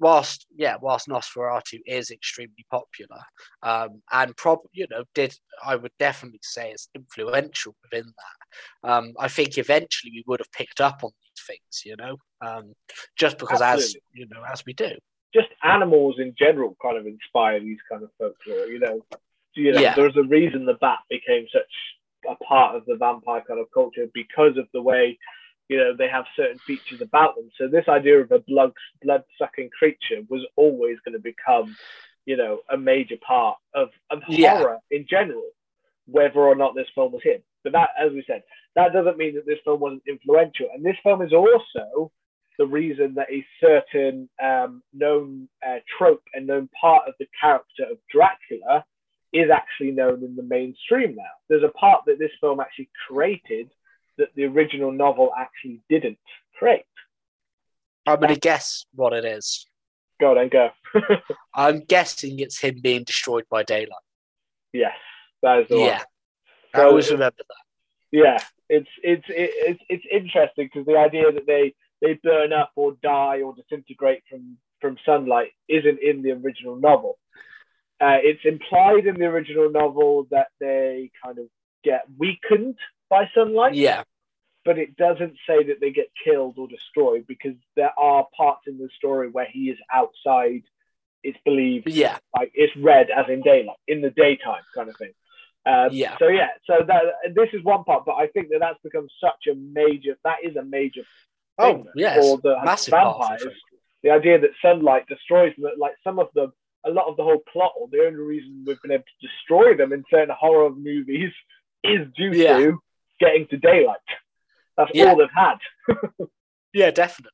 [0.00, 3.20] whilst yeah, whilst Nosferatu is extremely popular,
[3.62, 5.34] um, and prob you know did
[5.64, 8.90] I would definitely say it's influential within that.
[8.90, 11.10] Um, I think eventually we would have picked up on
[11.50, 12.74] things, you know, um,
[13.16, 13.84] just because Absolutely.
[13.84, 14.90] as you know as we do.
[15.34, 19.00] Just animals in general kind of inspire these kind of folklore, you know.
[19.54, 19.94] You know, yeah.
[19.94, 21.62] there's a reason the bat became such
[22.28, 25.18] a part of the vampire kind of culture because of the way
[25.68, 28.72] you know they have certain features about them so this idea of a blood
[29.02, 31.74] blood sucking creature was always going to become
[32.26, 34.58] you know a major part of, of yeah.
[34.58, 35.48] horror in general
[36.06, 38.42] whether or not this film was him but that as we said
[38.74, 42.10] that doesn't mean that this film wasn't influential and this film is also
[42.58, 47.84] the reason that a certain um, known uh, trope and known part of the character
[47.90, 48.84] of dracula
[49.32, 53.70] is actually known in the mainstream now there's a part that this film actually created
[54.20, 56.18] that the original novel actually didn't
[56.56, 56.84] create.
[58.06, 59.66] I'm going to guess what it is.
[60.20, 60.70] Go on, go.
[61.54, 63.88] I'm guessing it's him being destroyed by daylight.
[64.72, 64.92] Yes,
[65.42, 65.96] that is the yeah.
[65.98, 66.04] one.
[66.74, 67.54] So, I always remember that.
[68.12, 72.96] Yeah, it's it's it's it's interesting because the idea that they they burn up or
[73.02, 77.18] die or disintegrate from from sunlight isn't in the original novel.
[78.00, 81.46] Uh, it's implied in the original novel that they kind of
[81.84, 82.76] get weakened
[83.10, 83.74] by sunlight.
[83.74, 84.04] Yeah.
[84.64, 88.78] but it doesn't say that they get killed or destroyed because there are parts in
[88.78, 90.62] the story where he is outside.
[91.22, 95.12] It's believed, Yeah, like it's red as in daylight, in the daytime kind of thing.
[95.66, 96.16] Um, Yeah.
[96.18, 97.02] So yeah, so that
[97.34, 100.16] this is one part, but I think that that's become such a major.
[100.24, 101.02] That is a major
[101.58, 103.42] Oh, thing yes, for the massive part of the vampires.
[103.42, 103.54] film.
[104.02, 106.52] The idea that sunlight destroys them, like some of them,
[106.86, 109.76] a lot of the whole plot, or the only reason we've been able to destroy
[109.76, 111.30] them in certain horror movies
[111.84, 112.56] is due Yeah.
[112.58, 112.78] to
[113.18, 113.98] getting to daylight.
[114.78, 115.10] That's Yeah.
[115.10, 115.58] all they've had.
[116.72, 117.32] Yeah, definitely.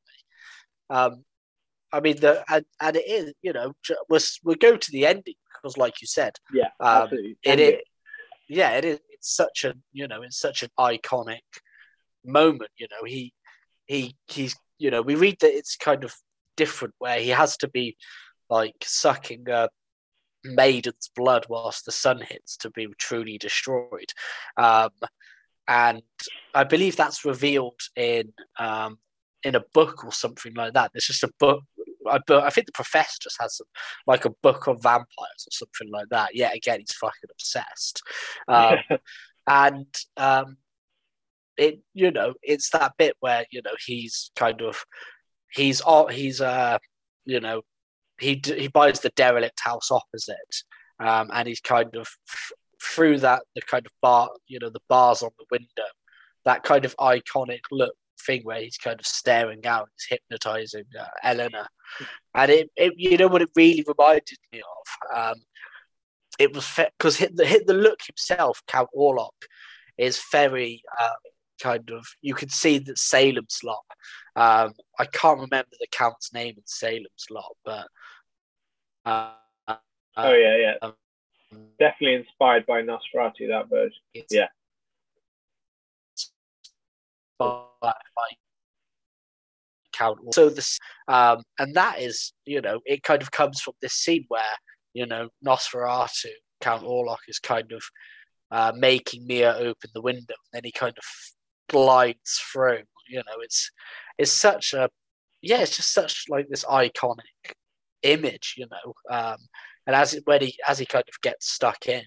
[0.89, 1.24] Um,
[1.93, 3.74] I mean, the and, and it is, you know,
[4.09, 7.37] we'll, we'll go to the ending because, like you said, Yeah, Um, absolutely.
[7.45, 7.74] it is,
[8.49, 9.01] yeah, it is.
[9.11, 11.40] It's such a, you know, it's such an iconic
[12.24, 12.70] moment.
[12.76, 13.32] You know, he,
[13.86, 16.14] he, he's, you know, we read that it's kind of
[16.57, 17.97] different where he has to be
[18.49, 19.68] like sucking a
[20.44, 24.12] maiden's blood whilst the sun hits to be truly destroyed.
[24.57, 24.90] Um,
[25.68, 26.03] and
[26.55, 28.99] I believe that's revealed in um,
[29.42, 30.92] in a book or something like that.
[30.92, 31.62] There's just a book.
[32.09, 33.67] I, I think the professor just has some,
[34.07, 36.35] like a book of vampires or something like that.
[36.35, 38.03] Yeah, again, he's fucking obsessed.
[38.49, 38.79] Um,
[39.47, 39.87] and
[40.17, 40.57] um,
[41.57, 44.85] it, you know, it's that bit where you know he's kind of
[45.53, 46.79] he's all he's uh
[47.25, 47.63] you know
[48.21, 50.37] he he buys the derelict house opposite,
[51.01, 52.53] um, and he's kind of f-
[52.83, 55.89] through that the kind of bar you know the bars on the window,
[56.45, 57.95] that kind of iconic look
[58.27, 61.66] thing where he's kind of staring out, he's hypnotizing uh, Eleanor,
[62.35, 65.16] and it, it you know what it really reminded me of.
[65.16, 65.43] Um,
[66.39, 66.68] it was
[66.99, 69.31] because hit the hit the look himself, Count Orlok,
[69.97, 71.11] is very uh,
[71.62, 73.85] kind of you can see that Salem's Lot.
[74.35, 77.87] Um, I can't remember the count's name in Salem's Lot, but
[79.05, 79.31] uh,
[80.16, 80.74] oh yeah, yeah.
[80.83, 80.95] um,
[81.79, 84.03] Definitely inspired by Nosferatu that version.
[84.31, 84.49] Yeah.
[87.39, 87.93] By, by
[89.93, 90.18] Count.
[90.32, 90.78] So this,
[91.09, 94.43] um, and that is, you know, it kind of comes from this scene where
[94.95, 96.30] you know Nosferatu,
[96.61, 97.82] Count Orlok, is kind of
[98.51, 101.05] uh, making Mia open the window, and then he kind of
[101.68, 102.82] glides through.
[103.09, 103.70] You know, it's
[104.18, 104.91] it's such a
[105.43, 107.55] yeah, it's just such like this iconic
[108.03, 108.95] image, you know.
[109.11, 109.39] Um,
[109.87, 112.05] and as it when he as he kind of gets stuck in,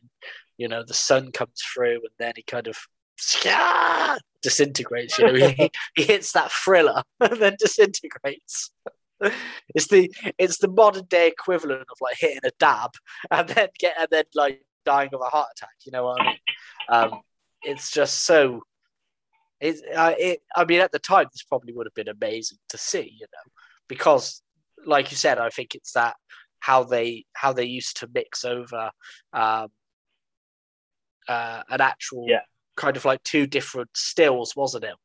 [0.57, 2.77] you know, the sun comes through, and then he kind of
[4.41, 5.17] disintegrates.
[5.17, 8.71] You know, he, he hits that thriller and then disintegrates.
[9.75, 12.91] It's the it's the modern day equivalent of like hitting a dab
[13.29, 15.75] and then get and then like dying of a heart attack.
[15.85, 16.37] You know what I mean?
[16.89, 17.21] Um,
[17.63, 18.61] it's just so.
[19.59, 22.77] It, uh, it, I mean, at the time, this probably would have been amazing to
[22.77, 23.51] see, you know,
[23.89, 24.41] because,
[24.85, 26.15] like you said, I think it's that
[26.59, 28.91] how they how they used to mix over
[29.33, 29.67] um,
[31.27, 32.39] uh, an actual Yeah.
[32.79, 34.95] Kind of like two different stills, wasn't it?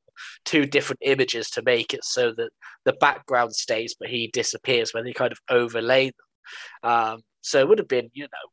[0.45, 2.51] Two different images to make it so that
[2.85, 6.91] the background stays, but he disappears when they kind of overlay them.
[6.91, 8.49] Um, so it would have been, you know,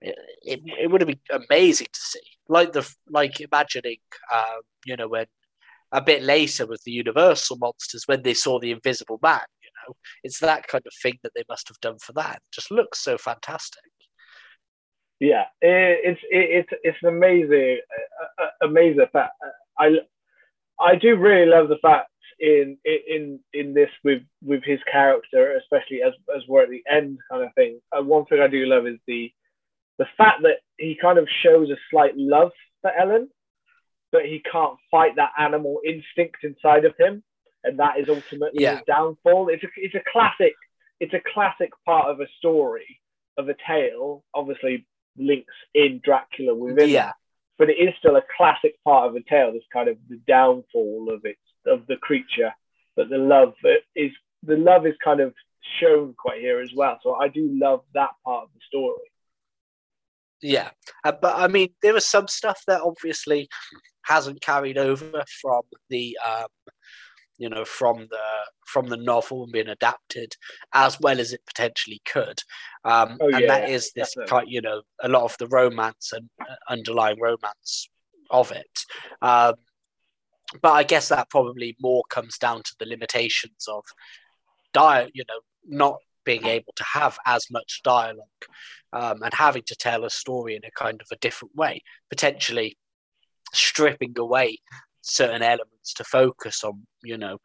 [0.00, 3.98] it, it, it would have been amazing to see, like the like imagining,
[4.32, 5.26] um, you know, when
[5.92, 9.40] a bit later with the Universal monsters when they saw the Invisible Man.
[9.62, 12.36] You know, it's that kind of thing that they must have done for that.
[12.36, 13.82] It just looks so fantastic.
[15.22, 17.78] Yeah, it, it's it, it's it's an amazing,
[18.20, 19.34] uh, uh, amazing fact.
[19.78, 19.98] I
[20.80, 22.10] I do really love the fact
[22.40, 27.20] in in in this with with his character, especially as as we're at the end
[27.30, 27.80] kind of thing.
[27.96, 29.30] Uh, one thing I do love is the
[29.98, 32.50] the fact that he kind of shows a slight love
[32.80, 33.28] for Ellen,
[34.10, 37.22] but he can't fight that animal instinct inside of him,
[37.62, 38.78] and that is ultimately Yeah.
[38.78, 39.50] his downfall.
[39.50, 40.54] It's a it's a classic.
[40.98, 43.00] It's a classic part of a story
[43.38, 44.24] of a tale.
[44.34, 44.84] Obviously,
[45.16, 47.06] links in Dracula within Yeah.
[47.06, 47.14] that,
[47.58, 49.52] but it is still a classic part of the tale.
[49.52, 51.36] This kind of the downfall of it
[51.66, 52.52] of the creature,
[52.96, 53.54] but the love
[53.94, 55.34] is the love is kind of
[55.80, 56.98] shown quite here as well.
[57.02, 58.98] So I do love that part of the story.
[60.40, 60.70] Yeah,
[61.04, 63.48] uh, but I mean, there was some stuff that obviously
[64.04, 66.48] hasn't carried over from the, um,
[67.42, 68.26] you know, from the
[68.66, 70.34] from the novel and being adapted
[70.72, 72.38] as well as it potentially could,
[72.84, 74.30] um, Oh, and yeah, that is this definitely.
[74.30, 77.88] kind, you know, a lot of the romance and uh, underlying romance
[78.30, 78.78] of it.
[79.20, 79.54] Um,
[80.60, 83.84] but I guess that probably more comes down to the limitations of
[84.72, 88.44] diet, you know, not being able to have as much dialogue
[88.92, 92.76] um, and having to tell a story in a kind of a different way, potentially
[93.52, 94.58] stripping away
[95.02, 97.38] certain elements to focus on, you know,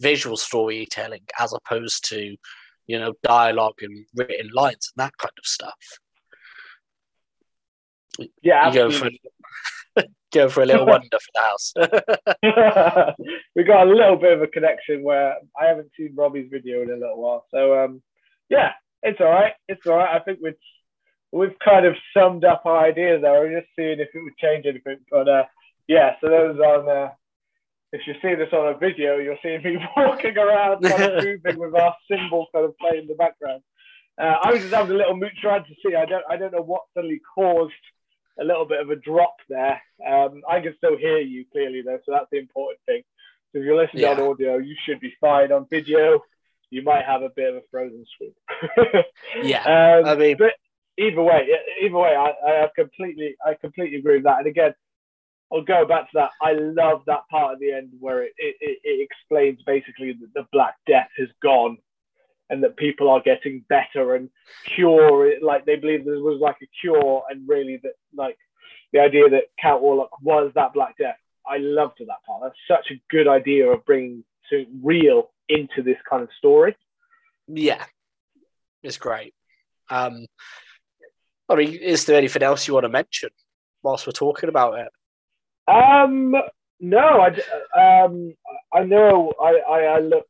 [0.00, 2.36] visual storytelling as opposed to,
[2.86, 5.74] you know, dialogue and written lines and that kind of stuff.
[8.42, 9.10] Yeah, go for.
[10.30, 11.72] Go for a little wonder for the house.
[13.56, 16.90] we got a little bit of a connection where I haven't seen Robbie's video in
[16.90, 17.46] a little while.
[17.50, 18.02] So um,
[18.50, 19.54] yeah, it's all right.
[19.68, 20.14] It's all right.
[20.14, 20.52] I think we've
[21.32, 23.40] we've kind of summed up our ideas there.
[23.40, 24.98] We're just seeing if it would change anything.
[25.10, 25.44] But uh,
[25.88, 26.88] yeah, so those on.
[26.88, 27.10] Uh,
[27.90, 31.58] if you see this on a video, you'll see me walking around, kind of moving
[31.58, 33.62] with our symbol kind of playing in the background.
[34.20, 35.94] Uh, I was just having a little mooch around to see.
[35.94, 37.72] I don't, I don't know what suddenly caused
[38.40, 39.80] a little bit of a drop there.
[40.06, 43.02] Um, I can still hear you clearly though, so that's the important thing.
[43.52, 44.10] So if you're listening yeah.
[44.10, 45.52] on audio, you should be fine.
[45.52, 46.20] On video,
[46.70, 49.04] you might have a bit of a frozen screen.
[49.42, 50.52] yeah, um, I mean, but
[50.98, 51.48] either way,
[51.82, 54.38] either way, I, I completely, I completely agree with that.
[54.38, 54.74] And again,
[55.52, 56.30] I'll go back to that.
[56.42, 60.46] I love that part at the end where it, it, it explains basically that the
[60.52, 61.78] Black Death has gone
[62.50, 64.30] and that people are getting better and
[64.74, 68.38] cure like they believe there was like a cure and really that like
[68.92, 71.16] the idea that Count Orlok was that Black Death.
[71.46, 72.42] I loved that part.
[72.42, 76.76] That's such a good idea of bringing to real into this kind of story.
[77.46, 77.84] Yeah,
[78.82, 79.34] it's great.
[79.90, 80.26] Um,
[81.48, 83.30] I mean, is there anything else you want to mention
[83.82, 84.88] whilst we're talking about it?
[85.68, 86.34] Um,
[86.80, 88.34] no, I, um,
[88.72, 90.28] I know I, I, I looked,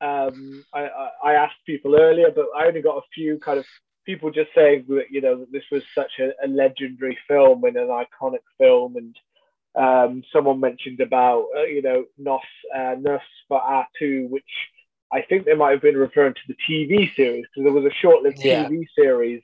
[0.00, 0.88] um, I,
[1.24, 3.64] I asked people earlier, but I only got a few kind of
[4.06, 7.76] people just saying that, you know, that this was such a, a legendary film and
[7.76, 8.96] an iconic film.
[8.96, 9.16] And
[9.76, 12.40] um, someone mentioned about, uh, you know, Nos,
[12.74, 12.94] uh,
[13.48, 14.44] for R2, which
[15.12, 18.00] I think they might have been referring to the TV series because there was a
[18.00, 18.68] short lived yeah.
[18.68, 19.42] TV series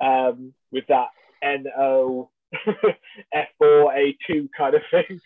[0.00, 1.08] um, with that
[1.42, 2.30] NO
[3.34, 5.20] F4A2 kind of thing.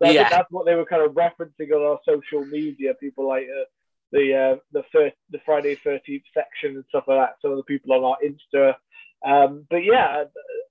[0.00, 0.28] That's, yeah.
[0.28, 2.94] that's what they were kind of referencing on our social media.
[2.94, 3.64] People like uh,
[4.10, 7.36] the uh, the first, the Friday 13th section and stuff like that.
[7.40, 8.74] Some of the people on our Insta.
[9.24, 10.24] Um, but yeah,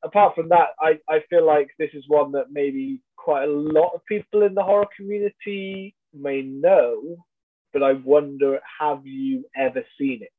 [0.04, 3.94] apart from that, I, I feel like this is one that maybe quite a lot
[3.94, 7.24] of people in the horror community may know,
[7.72, 10.34] but I wonder, have you ever seen it?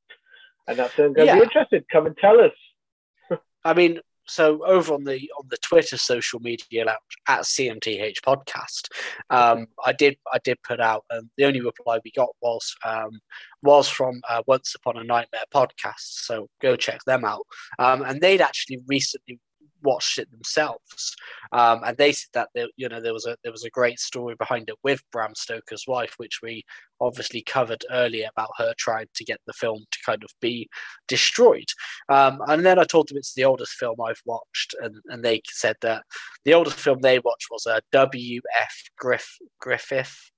[0.68, 1.36] And that's going to yeah.
[1.36, 1.86] be interested.
[1.90, 3.38] Come and tell us.
[3.64, 6.98] I mean, so over on the on the Twitter social media lounge
[7.28, 8.88] at CMTH podcast,
[9.30, 13.20] um, I did I did put out um, the only reply we got was um,
[13.62, 16.24] was from uh, Once Upon a Nightmare podcast.
[16.24, 17.46] So go check them out.
[17.78, 19.40] Um, and they'd actually recently
[19.82, 21.16] watched it themselves,
[21.52, 23.98] um, and they said that there, you know there was a there was a great
[23.98, 26.64] story behind it with Bram Stoker's wife, which we
[27.00, 30.68] obviously covered earlier about her trying to get the film to kind of be
[31.08, 31.68] destroyed.
[32.08, 35.42] Um, and then I told them it's the oldest film I've watched, and, and they
[35.46, 36.04] said that
[36.44, 38.40] the oldest film they watched was a W.
[38.60, 38.82] F.
[38.98, 40.30] Griff Griffith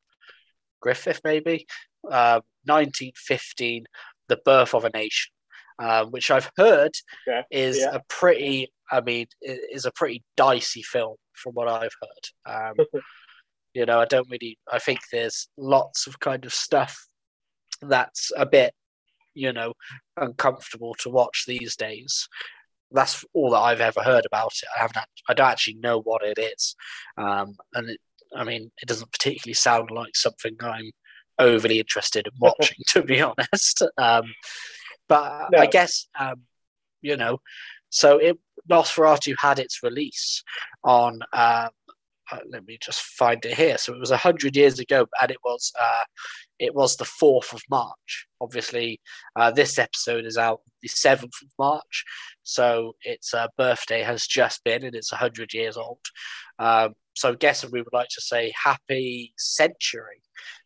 [0.84, 1.66] Griffith maybe.
[2.04, 3.84] Uh, 1915,
[4.28, 5.33] The Birth of a Nation
[5.78, 6.92] um, which I've heard
[7.28, 7.42] okay.
[7.50, 7.94] is yeah.
[7.94, 12.74] a pretty, I mean, is a pretty dicey film from what I've heard.
[12.78, 12.86] Um,
[13.74, 17.06] you know, I don't really, I think there's lots of kind of stuff
[17.82, 18.72] that's a bit,
[19.34, 19.74] you know,
[20.16, 22.28] uncomfortable to watch these days.
[22.92, 24.68] That's all that I've ever heard about it.
[24.76, 26.76] I haven't, I don't actually know what it is,
[27.18, 28.00] um, and it,
[28.36, 30.90] I mean, it doesn't particularly sound like something I'm
[31.38, 33.82] overly interested in watching, to be honest.
[33.98, 34.32] Um,
[35.08, 35.58] but no.
[35.58, 36.42] I guess um,
[37.02, 37.40] you know,
[37.90, 38.38] so it
[38.70, 40.42] Nosferatu had its release
[40.82, 41.20] on.
[41.32, 41.68] Um,
[42.32, 43.76] uh, let me just find it here.
[43.76, 46.04] So it was a hundred years ago, and it was uh,
[46.58, 48.26] it was the fourth of March.
[48.40, 49.00] Obviously,
[49.36, 52.04] uh, this episode is out the seventh of March,
[52.42, 55.98] so its uh, birthday has just been, and it's a hundred years old.
[56.58, 60.22] Um, so I'm guessing we would like to say happy century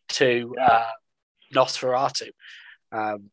[0.09, 0.91] to uh,
[1.53, 2.29] Nosferatu.
[2.91, 3.29] Um,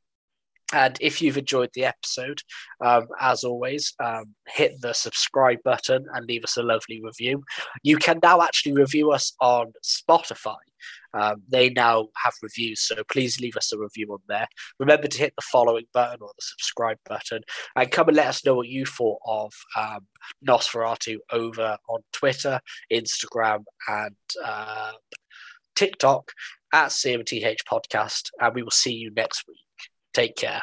[0.72, 2.40] and if you've enjoyed the episode,
[2.84, 7.44] um, as always, um, hit the subscribe button and leave us a lovely review.
[7.82, 10.56] You can now actually review us on Spotify.
[11.14, 14.46] Um, they now have reviews, so please leave us a review on there.
[14.78, 17.42] Remember to hit the following button or the subscribe button
[17.76, 20.00] and come and let us know what you thought of um,
[20.46, 22.60] Nosferatu over on Twitter,
[22.92, 24.92] Instagram, and uh,
[25.74, 26.32] TikTok
[26.72, 28.30] at CMTH Podcast.
[28.40, 29.65] And we will see you next week.
[30.16, 30.62] Take care.